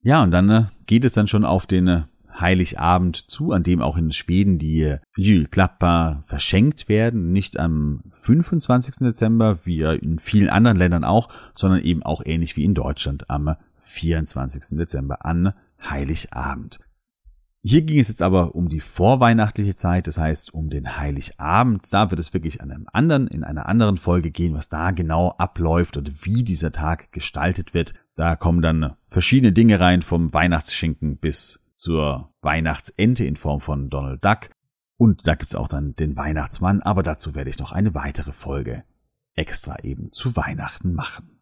Ja, 0.03 0.23
und 0.23 0.33
dann 0.33 0.51
äh, 0.51 0.65
geht 0.87 1.05
es 1.05 1.15
dann 1.15 1.29
schon 1.29 1.45
auf 1.45 1.67
den 1.67 1.89
äh, 1.89 2.03
Heiligabend 2.39 3.17
zu, 3.17 3.53
an 3.53 3.63
dem 3.63 3.83
auch 3.83 3.97
in 3.97 4.11
Schweden 4.11 4.59
die 4.59 4.97
Julklappbar 5.17 6.25
verschenkt 6.27 6.89
werden. 6.89 7.33
Nicht 7.33 7.59
am 7.59 8.03
25. 8.13 9.07
Dezember, 9.07 9.65
wie 9.65 9.83
in 9.83 10.19
vielen 10.19 10.49
anderen 10.49 10.79
Ländern 10.79 11.05
auch, 11.05 11.29
sondern 11.55 11.83
eben 11.83 12.03
auch 12.03 12.23
ähnlich 12.25 12.57
wie 12.57 12.65
in 12.65 12.75
Deutschland 12.75 13.29
am 13.31 13.55
24. 13.81 14.79
Dezember 14.79 15.25
an 15.25 15.53
Heiligabend. 15.83 16.81
Hier 17.65 17.83
ging 17.83 18.01
es 18.01 18.09
jetzt 18.09 18.23
aber 18.23 18.57
um 18.57 18.69
die 18.69 18.81
vorweihnachtliche 18.81 19.77
Zeit, 19.77 20.09
das 20.09 20.19
heißt 20.19 20.53
um 20.53 20.69
den 20.69 20.97
Heiligabend. 20.97 21.93
Da 21.93 22.11
wird 22.11 22.19
es 22.19 22.35
wirklich 22.35 22.61
an 22.61 22.73
einem 22.73 22.89
anderen, 22.93 23.29
in 23.29 23.45
einer 23.45 23.67
anderen 23.67 23.99
Folge 23.99 24.33
gehen, 24.33 24.55
was 24.55 24.69
da 24.69 24.91
genau 24.91 25.31
abläuft 25.39 25.97
und 25.97 26.27
wie 26.27 26.43
dieser 26.43 26.73
Tag 26.73 27.13
gestaltet 27.13 27.73
wird. 27.73 27.95
Da 28.17 28.35
kommen 28.35 28.63
dann 28.63 28.97
verschiedene 29.07 29.53
Dinge 29.53 29.79
rein, 29.79 30.03
vom 30.03 30.33
Weihnachtsschinken 30.33 31.19
bis 31.19 31.65
zur 31.75 32.35
Weihnachtsente 32.41 33.25
in 33.25 33.37
Form 33.37 33.61
von 33.61 33.91
Donald 33.91 34.25
Duck. 34.25 34.51
Und 34.97 35.29
da 35.29 35.37
gibt's 35.37 35.55
auch 35.55 35.69
dann 35.69 35.95
den 35.95 36.17
Weihnachtsmann, 36.17 36.83
aber 36.83 37.05
dazu 37.05 37.37
werde 37.37 37.51
ich 37.51 37.61
noch 37.61 37.71
eine 37.71 37.95
weitere 37.95 38.33
Folge 38.33 38.83
extra 39.35 39.77
eben 39.85 40.11
zu 40.11 40.35
Weihnachten 40.35 40.95
machen. 40.95 41.41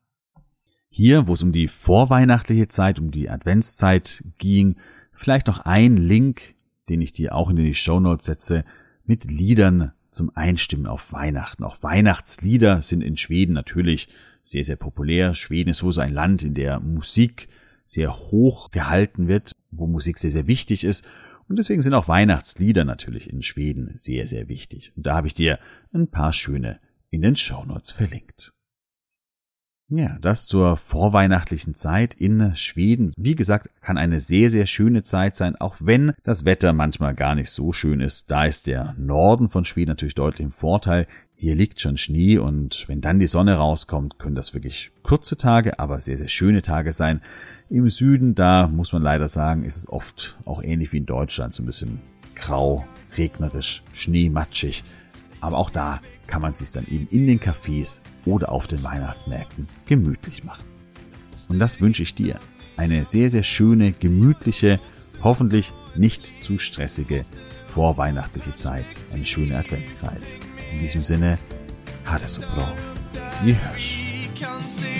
Hier, 0.90 1.28
wo 1.28 1.33
es 1.33 1.42
um 1.42 1.52
die 1.52 1.68
vorweihnachtliche 1.68 2.68
Zeit, 2.68 2.98
um 2.98 3.11
die 3.11 3.30
Adventszeit 3.30 4.24
ging, 4.38 4.76
vielleicht 5.20 5.46
noch 5.46 5.61
ein 5.61 5.96
Link, 5.96 6.54
den 6.88 7.00
ich 7.00 7.12
dir 7.12 7.35
auch 7.35 7.50
in 7.50 7.56
die 7.56 7.74
Show 7.74 8.00
Notes 8.00 8.26
setze, 8.26 8.64
mit 9.04 9.30
Liedern 9.30 9.92
zum 10.11 10.35
Einstimmen 10.35 10.87
auf 10.87 11.12
Weihnachten. 11.12 11.62
Auch 11.62 11.83
Weihnachtslieder 11.83 12.83
sind 12.83 13.02
in 13.02 13.16
Schweden 13.16 13.52
natürlich 13.52 14.09
sehr, 14.42 14.64
sehr 14.64 14.76
populär. 14.76 15.35
Schweden 15.35 15.70
ist 15.70 15.78
so 15.78 16.00
ein 16.00 16.12
Land, 16.12 16.42
in 16.42 16.54
der 16.54 16.80
Musik 16.80 17.48
sehr 17.85 18.16
hoch 18.16 18.70
gehalten 18.70 19.28
wird, 19.28 19.52
wo 19.70 19.87
Musik 19.87 20.18
sehr, 20.18 20.30
sehr 20.30 20.46
wichtig 20.46 20.85
ist. 20.85 21.06
Und 21.48 21.59
deswegen 21.59 21.83
sind 21.83 21.94
auch 21.94 22.09
Weihnachtslieder 22.09 22.85
natürlich 22.85 23.28
in 23.28 23.42
Schweden 23.42 23.90
sehr, 23.94 24.26
sehr 24.26 24.48
wichtig. 24.48 24.92
Und 24.96 25.06
da 25.06 25.16
habe 25.16 25.26
ich 25.26 25.35
dir 25.35 25.59
ein 25.92 26.09
paar 26.09 26.33
schöne 26.33 26.80
in 27.11 27.22
den 27.22 27.37
Shownotes 27.37 27.90
verlinkt. 27.90 28.52
Ja, 29.92 30.18
das 30.20 30.46
zur 30.46 30.76
vorweihnachtlichen 30.76 31.74
Zeit 31.74 32.14
in 32.14 32.55
Schweden. 32.55 33.12
Wie 33.16 33.35
gesagt, 33.35 33.70
kann 33.81 33.98
eine 33.98 34.20
sehr, 34.20 34.48
sehr 34.48 34.66
schöne 34.66 35.03
Zeit 35.03 35.35
sein, 35.35 35.57
auch 35.57 35.79
wenn 35.81 36.12
das 36.22 36.44
Wetter 36.44 36.72
manchmal 36.72 37.12
gar 37.12 37.35
nicht 37.35 37.50
so 37.50 37.72
schön 37.72 38.00
ist. 38.00 38.31
Da 38.31 38.44
ist 38.44 38.68
der 38.68 38.94
Norden 38.96 39.48
von 39.48 39.64
Schweden 39.64 39.88
natürlich 39.88 40.14
deutlich 40.14 40.44
im 40.44 40.53
Vorteil. 40.53 41.09
Hier 41.35 41.57
liegt 41.57 41.81
schon 41.81 41.96
Schnee 41.96 42.38
und 42.38 42.85
wenn 42.87 43.00
dann 43.00 43.18
die 43.18 43.26
Sonne 43.26 43.57
rauskommt, 43.57 44.20
können 44.20 44.37
das 44.37 44.55
wirklich 44.55 44.92
kurze 45.03 45.37
Tage, 45.37 45.81
aber 45.81 46.00
sehr, 46.00 46.18
sehr 46.18 46.29
schöne 46.29 46.62
Tage 46.62 46.92
sein. 46.92 47.20
Im 47.68 47.88
Süden, 47.88 48.37
da 48.37 48.68
muss 48.68 48.92
man 48.92 49.03
leider 49.03 49.26
sagen, 49.26 49.64
ist 49.64 49.76
es 49.76 49.88
oft 49.88 50.38
auch 50.44 50.62
ähnlich 50.62 50.92
wie 50.92 50.98
in 50.98 51.07
Deutschland, 51.07 51.53
so 51.53 51.64
ein 51.64 51.66
bisschen 51.66 52.00
grau, 52.37 52.85
regnerisch, 53.16 53.83
schneematschig. 53.92 54.85
Aber 55.40 55.59
auch 55.59 55.70
da 55.70 56.00
kann 56.26 56.42
man 56.42 56.50
es 56.50 56.59
sich 56.59 56.72
dann 56.72 56.87
eben 56.88 57.09
in 57.11 57.26
den 57.26 57.40
Cafés 57.40 58.00
oder 58.24 58.53
auf 58.53 58.66
den 58.66 58.83
Weihnachtsmärkten 58.83 59.68
gemütlich 59.87 60.44
machen. 60.44 60.64
Und 61.48 61.59
das 61.59 61.81
wünsche 61.81 62.03
ich 62.03 62.14
dir. 62.14 62.38
Eine 62.76 63.05
sehr, 63.05 63.31
sehr 63.31 63.42
schöne, 63.42 63.92
gemütliche, 63.92 64.81
hoffentlich 65.22 65.72
nicht 65.96 66.42
zu 66.42 66.59
stressige 66.59 67.24
vorweihnachtliche 67.62 68.55
Zeit. 68.55 69.00
Eine 69.12 69.24
schöne 69.24 69.57
Adventszeit. 69.57 70.37
In 70.72 70.81
diesem 70.81 71.03
Sinne, 71.03 71.38
ha 72.05 72.18
det 72.18 72.29
så 72.29 72.40
bra. 72.40 72.74
Vi 73.42 73.55
hörs. 73.55 75.00